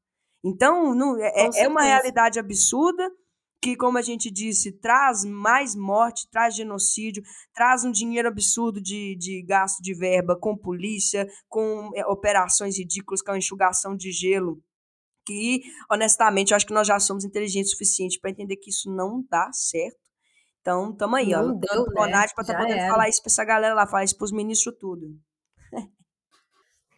[0.46, 3.12] Então, não, é, é, uma realidade absurda
[3.60, 9.16] que, como a gente disse, traz mais morte, traz genocídio, traz um dinheiro absurdo de,
[9.16, 14.62] de gasto de verba com polícia, com é, operações ridículas, com a enxugação de gelo.
[15.26, 18.88] Que, honestamente, eu acho que nós já somos inteligentes o suficiente para entender que isso
[18.94, 19.98] não dá certo.
[20.62, 21.54] Então, estamos aí, não ó.
[21.54, 22.12] Deu, né?
[22.36, 22.92] para estar podendo era.
[22.92, 25.08] falar isso para essa galera lá, falar isso para os ministros tudo.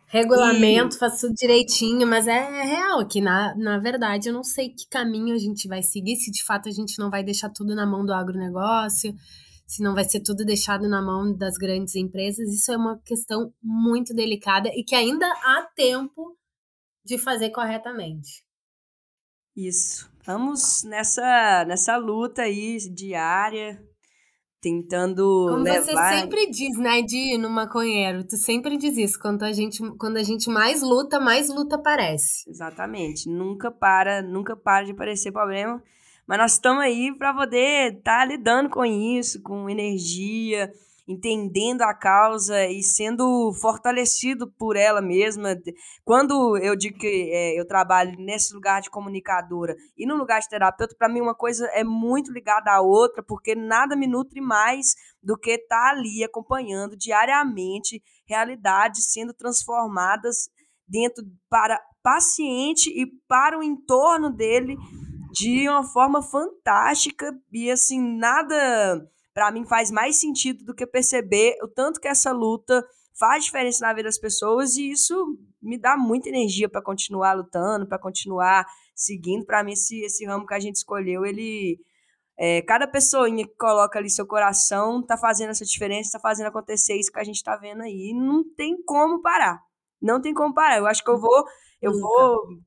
[0.10, 0.99] Regulamento, e...
[0.99, 5.36] faço tudo direitinho, mas é real que na, na verdade eu não sei que caminho
[5.36, 8.05] a gente vai seguir, se de fato a gente não vai deixar tudo na mão
[8.05, 9.14] do agronegócio,
[9.68, 12.53] se não vai ser tudo deixado na mão das grandes empresas.
[12.53, 16.38] Isso é uma questão muito delicada e que ainda há tempo
[17.03, 18.43] de fazer corretamente.
[19.55, 20.10] Isso.
[20.24, 23.82] Vamos nessa, nessa luta aí diária,
[24.68, 25.82] tentando Como levar...
[25.82, 30.18] você sempre diz, né, de no maconheiro, tu sempre diz isso, quando a gente, quando
[30.18, 32.49] a gente mais luta, mais luta aparece.
[32.49, 35.82] Exatamente, nunca para, nunca para de aparecer problema,
[36.28, 40.70] mas nós estamos aí para poder estar tá lidando com isso, com energia,
[41.08, 45.55] entendendo a causa e sendo fortalecido por ela mesma.
[46.03, 50.49] Quando eu digo que é, eu trabalho nesse lugar de comunicadora e no lugar de
[50.49, 54.95] terapeuta, para mim uma coisa é muito ligada à outra, porque nada me nutre mais
[55.24, 60.49] do que estar tá ali acompanhando diariamente realidades sendo transformadas
[60.86, 64.78] dentro para paciente e para o entorno dele
[65.32, 69.05] de uma forma fantástica e assim nada
[69.38, 72.83] para mim faz mais sentido do que perceber o tanto que essa luta
[73.19, 77.88] faz diferença na vida das pessoas e isso me dá muita energia para continuar lutando,
[77.88, 78.65] para continuar
[78.95, 79.45] seguindo.
[79.45, 81.79] Para mim, esse, esse ramo que a gente escolheu, ele.
[82.35, 86.95] É, cada pessoinha que coloca ali seu coração tá fazendo essa diferença, tá fazendo acontecer
[86.95, 88.13] isso que a gente tá vendo aí.
[88.15, 89.61] Não tem como parar.
[90.01, 90.79] Não tem como parar.
[90.79, 91.45] Eu acho que eu vou.
[91.79, 92.57] Eu vou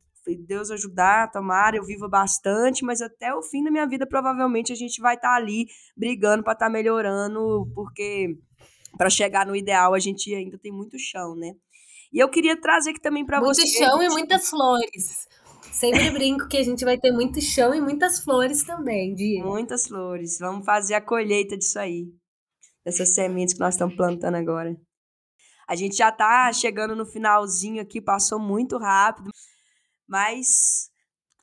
[0.47, 4.77] Deus ajudar, tomara, eu viva bastante, mas até o fim da minha vida provavelmente a
[4.77, 5.67] gente vai estar tá ali
[5.97, 8.37] brigando para estar tá melhorando, porque
[8.97, 11.55] para chegar no ideal a gente ainda tem muito chão, né?
[12.13, 13.63] E eu queria trazer aqui também para você.
[13.63, 15.29] Muito chão e muitas flores.
[15.73, 19.41] Sempre brinco que a gente vai ter muito chão e muitas flores também, Di.
[19.43, 20.39] Muitas flores.
[20.39, 22.07] Vamos fazer a colheita disso aí.
[22.85, 24.77] Dessas sementes que nós estamos plantando agora.
[25.69, 29.31] A gente já está chegando no finalzinho aqui, passou muito rápido.
[30.11, 30.91] Mas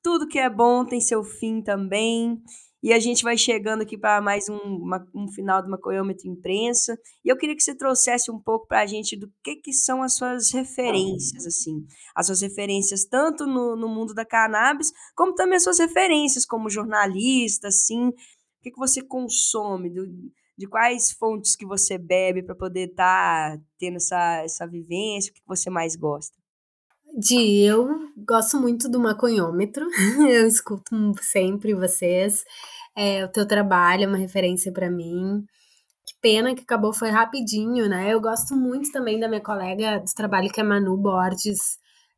[0.03, 2.37] tudo que é bom tem seu fim também.
[2.83, 6.27] E a gente vai chegando aqui para mais um, uma, um final de uma Coiômetro
[6.27, 6.99] Imprensa.
[7.23, 10.03] E eu queria que você trouxesse um pouco para a gente do que, que são
[10.03, 11.85] as suas referências, assim.
[12.13, 16.69] As suas referências tanto no, no mundo da cannabis, como também as suas referências como
[16.69, 18.09] jornalista, assim.
[18.09, 18.13] O
[18.61, 20.05] que, que você consome, do,
[20.57, 25.33] de quais fontes que você bebe para poder estar tá tendo essa, essa vivência, o
[25.33, 26.36] que, que você mais gosta?
[27.15, 27.87] Di, eu
[28.17, 29.87] gosto muito do maconhômetro,
[30.29, 32.43] eu escuto sempre vocês.
[32.95, 35.43] É, o teu trabalho é uma referência para mim.
[36.05, 38.13] Que pena que acabou, foi rapidinho, né?
[38.13, 41.59] Eu gosto muito também da minha colega do trabalho, que é Manu Borges,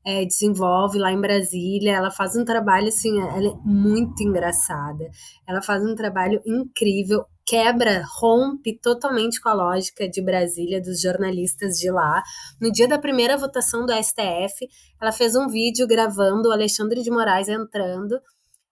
[0.06, 1.96] é, desenvolve lá em Brasília.
[1.96, 5.10] Ela faz um trabalho assim, ela é muito engraçada.
[5.48, 11.80] Ela faz um trabalho incrível, quebra, rompe totalmente com a lógica de Brasília, dos jornalistas
[11.80, 12.22] de lá.
[12.62, 14.68] No dia da primeira votação do STF,
[15.02, 18.20] ela fez um vídeo gravando o Alexandre de Moraes entrando.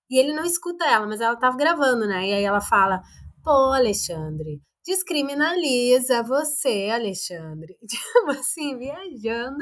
[0.08, 2.30] E ele não escuta ela, mas ela estava gravando, né?
[2.30, 3.02] E aí ela fala:
[3.44, 7.76] pô, Alexandre, descriminaliza você, Alexandre.
[7.90, 9.58] Tipo assim, viajando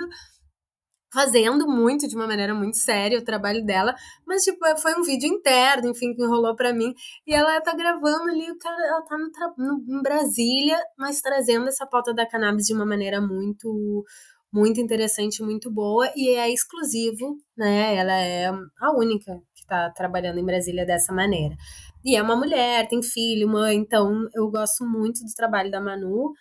[1.15, 3.95] fazendo muito, de uma maneira muito séria, o trabalho dela,
[4.27, 6.93] mas, tipo, foi um vídeo interno, enfim, que rolou para mim,
[7.25, 9.17] e ela tá gravando ali, o cara, ela tá
[9.57, 14.03] no, no, em Brasília, mas trazendo essa pauta da cannabis de uma maneira muito,
[14.51, 20.37] muito interessante, muito boa, e é exclusivo, né, ela é a única que tá trabalhando
[20.37, 21.55] em Brasília dessa maneira.
[22.03, 26.33] E é uma mulher, tem filho, mãe, então eu gosto muito do trabalho da Manu,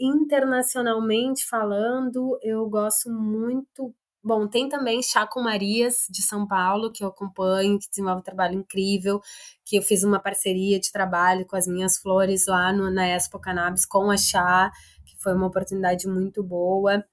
[0.00, 3.92] internacionalmente falando, eu gosto muito
[4.24, 8.22] Bom, tem também Chá com Marias, de São Paulo, que eu acompanho, que desenvolve um
[8.22, 9.20] trabalho incrível,
[9.64, 13.40] que eu fiz uma parceria de trabalho com as minhas flores lá no, na Expo
[13.40, 14.70] Cannabis com a Chá,
[15.04, 17.04] que foi uma oportunidade muito boa.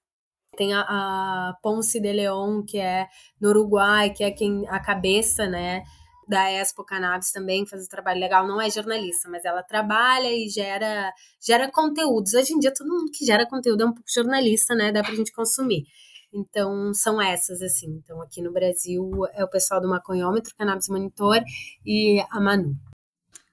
[0.55, 3.07] Tem a, a Ponce de Leon, que é
[3.41, 5.83] no Uruguai, que é quem a cabeça, né,
[6.27, 10.47] da Expo Cannabis também, faz um trabalho legal, não é jornalista, mas ela trabalha e
[10.47, 12.35] gera, gera conteúdos.
[12.35, 14.91] Hoje em dia, todo mundo que gera conteúdo é um pouco jornalista, né?
[14.91, 15.85] Dá pra gente consumir.
[16.33, 17.87] Então, são essas, assim.
[18.03, 21.41] Então, aqui no Brasil é o pessoal do Maconhômetro, Cannabis Monitor
[21.85, 22.75] e a Manu.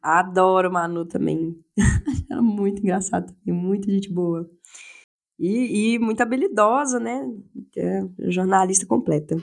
[0.02, 1.58] Adoro Manu também.
[2.30, 4.48] Ela é muito engraçada, tem muita gente boa.
[5.38, 7.26] E, e muito habilidosa, né?
[7.76, 9.36] É jornalista completa.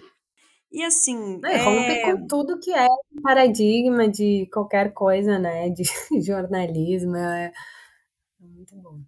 [0.72, 1.40] E assim.
[1.44, 2.16] É, é...
[2.16, 2.88] com tudo que é
[3.22, 5.70] paradigma de qualquer coisa, né?
[5.70, 5.84] De
[6.26, 7.16] jornalismo.
[7.16, 7.52] É,
[8.42, 9.02] é muito bom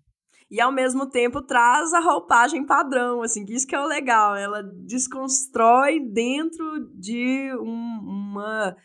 [0.49, 4.35] e ao mesmo tempo traz a roupagem padrão, assim, que isso que é o legal,
[4.35, 8.75] ela desconstrói dentro de um, uma,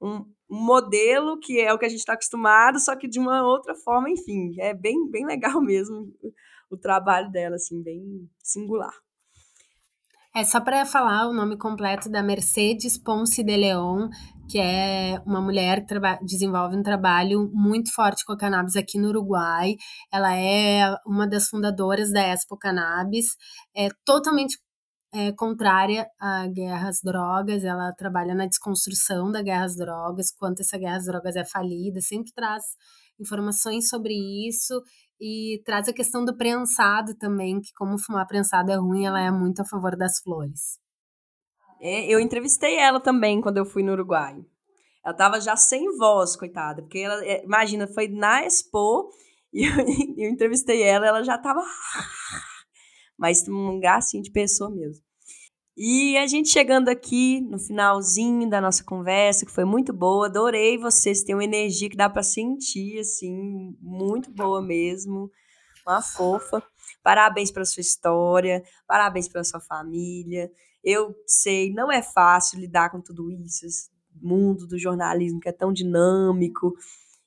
[0.00, 3.74] um, modelo que é o que a gente está acostumado, só que de uma outra
[3.74, 6.06] forma, enfim, é bem, bem legal mesmo
[6.70, 8.94] o trabalho dela, assim, bem singular.
[10.34, 14.08] É só para falar o nome completo da Mercedes Ponce de Leon,
[14.50, 19.08] que é uma mulher que desenvolve um trabalho muito forte com a cannabis aqui no
[19.08, 19.76] Uruguai.
[20.12, 23.36] Ela é uma das fundadoras da Expo Cannabis,
[23.76, 24.58] é totalmente
[25.12, 30.62] é, contrária à guerra às drogas, ela trabalha na desconstrução da guerra às drogas, quanto
[30.62, 32.64] essa guerra às drogas é falida, sempre traz
[33.20, 34.14] informações sobre
[34.48, 34.82] isso
[35.20, 39.30] e traz a questão do prensado também, que como fumar prensado é ruim, ela é
[39.30, 40.80] muito a favor das flores.
[41.80, 44.36] É, eu entrevistei ela também quando eu fui no Uruguai.
[45.04, 49.10] Ela tava já sem voz, coitada, porque ela, é, imagina, foi na Expo
[49.52, 49.72] e eu,
[50.16, 51.60] eu entrevistei ela, ela já tava
[53.18, 55.02] mas um gracinho de pessoa mesmo.
[55.76, 60.76] E a gente chegando aqui no finalzinho da nossa conversa, que foi muito boa, adorei
[60.76, 65.30] vocês, têm uma energia que dá para sentir, assim, muito boa mesmo,
[65.86, 66.62] uma fofa.
[67.02, 70.50] Parabéns pela sua história, parabéns pela sua família.
[70.82, 75.52] Eu sei, não é fácil lidar com tudo isso, esse mundo do jornalismo que é
[75.52, 76.74] tão dinâmico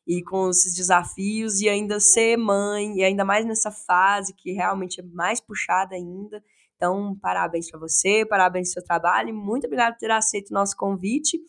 [0.06, 5.00] e com esses desafios, e ainda ser mãe, e ainda mais nessa fase que realmente
[5.00, 6.44] é mais puxada ainda.
[6.76, 10.54] Então, parabéns para você, parabéns pelo seu trabalho, e muito obrigado por ter aceito o
[10.54, 11.40] nosso convite.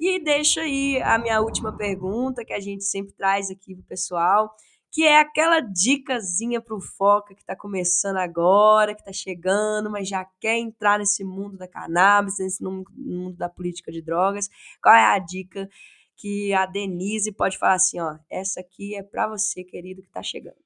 [0.00, 3.86] E deixa aí a minha última pergunta, que a gente sempre traz aqui para o
[3.86, 4.50] pessoal,
[4.92, 10.24] que é aquela dicasinha pro Foca que está começando agora, que está chegando, mas já
[10.40, 14.48] quer entrar nesse mundo da cannabis, nesse mundo da política de drogas.
[14.82, 15.68] Qual é a dica
[16.16, 20.22] que a Denise pode falar assim, ó, essa aqui é para você, querido, que está
[20.22, 20.58] chegando?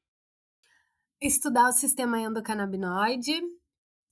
[1.21, 3.41] Estudar o sistema endocannabinoide,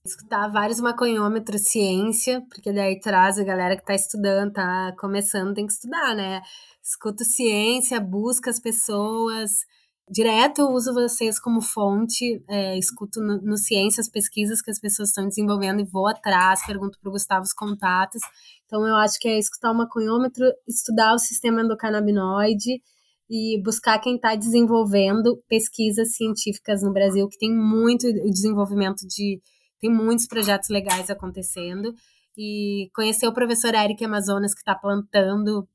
[0.05, 5.65] escutar vários maconhômetros, ciência, porque daí traz a galera que tá estudando, tá começando, tem
[5.65, 6.41] que estudar, né?
[6.81, 9.65] Escuta ciência, busca as pessoas,
[10.09, 14.79] Direto eu uso vocês como fonte, é, escuto no, no Ciência as pesquisas que as
[14.79, 18.21] pessoas estão desenvolvendo e vou atrás, pergunto para o Gustavo os contatos.
[18.65, 22.81] Então eu acho que é escutar o maconhômetro, estudar o sistema endocannabinoide
[23.29, 29.41] e buscar quem está desenvolvendo pesquisas científicas no Brasil, que tem muito desenvolvimento de.
[29.79, 31.93] tem muitos projetos legais acontecendo.
[32.37, 35.67] E conhecer o professor Eric Amazonas, que está plantando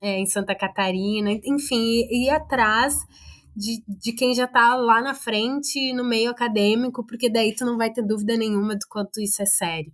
[0.00, 2.96] é, em Santa Catarina, enfim, ir atrás
[3.56, 7.78] de, de quem já tá lá na frente, no meio acadêmico, porque daí tu não
[7.78, 9.90] vai ter dúvida nenhuma do quanto isso é sério.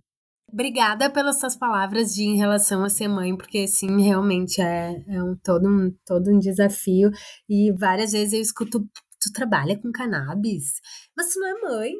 [0.51, 5.23] Obrigada pelas suas palavras de em relação a ser mãe, porque sim, realmente é, é
[5.23, 7.09] um, todo, um, todo um desafio.
[7.49, 8.81] E várias vezes eu escuto,
[9.19, 10.73] tu trabalha com cannabis,
[11.17, 11.91] mas tu não é mãe.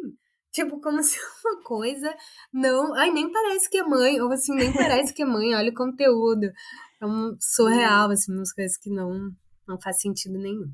[0.51, 2.13] Tipo, como se uma coisa
[2.53, 2.93] não.
[2.93, 5.75] Ai, nem parece que é mãe, ou assim, nem parece que é mãe, olha o
[5.75, 6.45] conteúdo.
[7.01, 9.31] É um surreal, assim, umas coisas que não,
[9.67, 10.67] não faz sentido nenhum.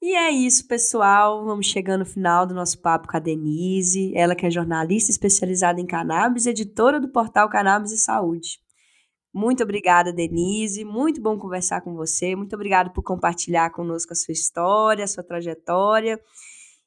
[0.00, 1.44] E é isso, pessoal.
[1.44, 5.80] Vamos chegando no final do nosso papo com a Denise, ela que é jornalista especializada
[5.80, 8.60] em cannabis, editora do portal Cannabis e Saúde.
[9.32, 10.84] Muito obrigada, Denise.
[10.84, 12.34] Muito bom conversar com você.
[12.34, 16.20] Muito obrigada por compartilhar conosco a sua história, a sua trajetória.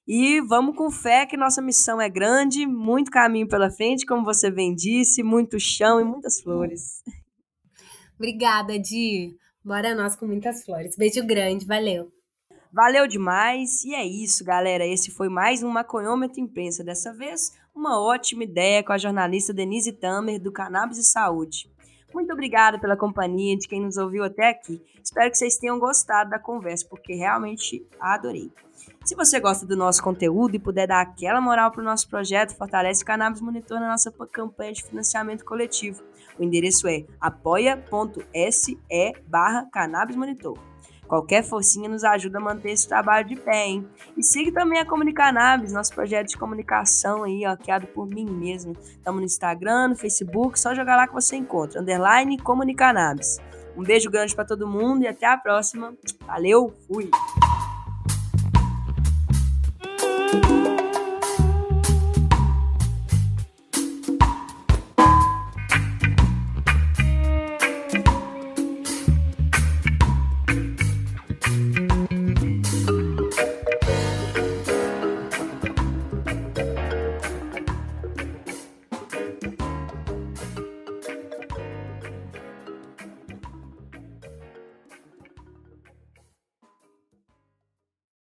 [0.08, 4.50] E vamos com fé que nossa missão é grande, muito caminho pela frente, como você
[4.50, 7.04] bem disse, muito chão e muitas flores.
[8.18, 9.36] Obrigada, Di.
[9.64, 10.96] Bora nós com muitas flores.
[10.98, 12.12] Beijo grande, valeu.
[12.72, 13.84] Valeu demais.
[13.84, 14.86] E é isso, galera.
[14.86, 16.84] Esse foi mais um Maconhômetro Imprensa.
[16.84, 21.70] Dessa vez, uma ótima ideia com a jornalista Denise Tamer, do Cannabis e Saúde.
[22.14, 24.82] Muito obrigada pela companhia de quem nos ouviu até aqui.
[25.04, 28.52] Espero que vocês tenham gostado da conversa, porque realmente adorei.
[29.04, 32.56] Se você gosta do nosso conteúdo e puder dar aquela moral para o nosso projeto,
[32.56, 36.04] fortalece o Cannabis Monitor na nossa campanha de financiamento coletivo.
[36.38, 38.80] O endereço é apoia.se
[39.28, 40.69] barra Cannabis Monitor.
[41.10, 43.90] Qualquer forcinha nos ajuda a manter esse trabalho de pé, hein?
[44.16, 48.74] E siga também a Comunicanabis, nosso projeto de comunicação aí, ó, criado por mim mesmo.
[48.80, 51.82] Estamos no Instagram, no Facebook, só jogar lá que você encontra.
[51.82, 53.40] Underline Comunicanabis.
[53.76, 55.96] Um beijo grande para todo mundo e até a próxima.
[56.28, 57.10] Valeu, fui!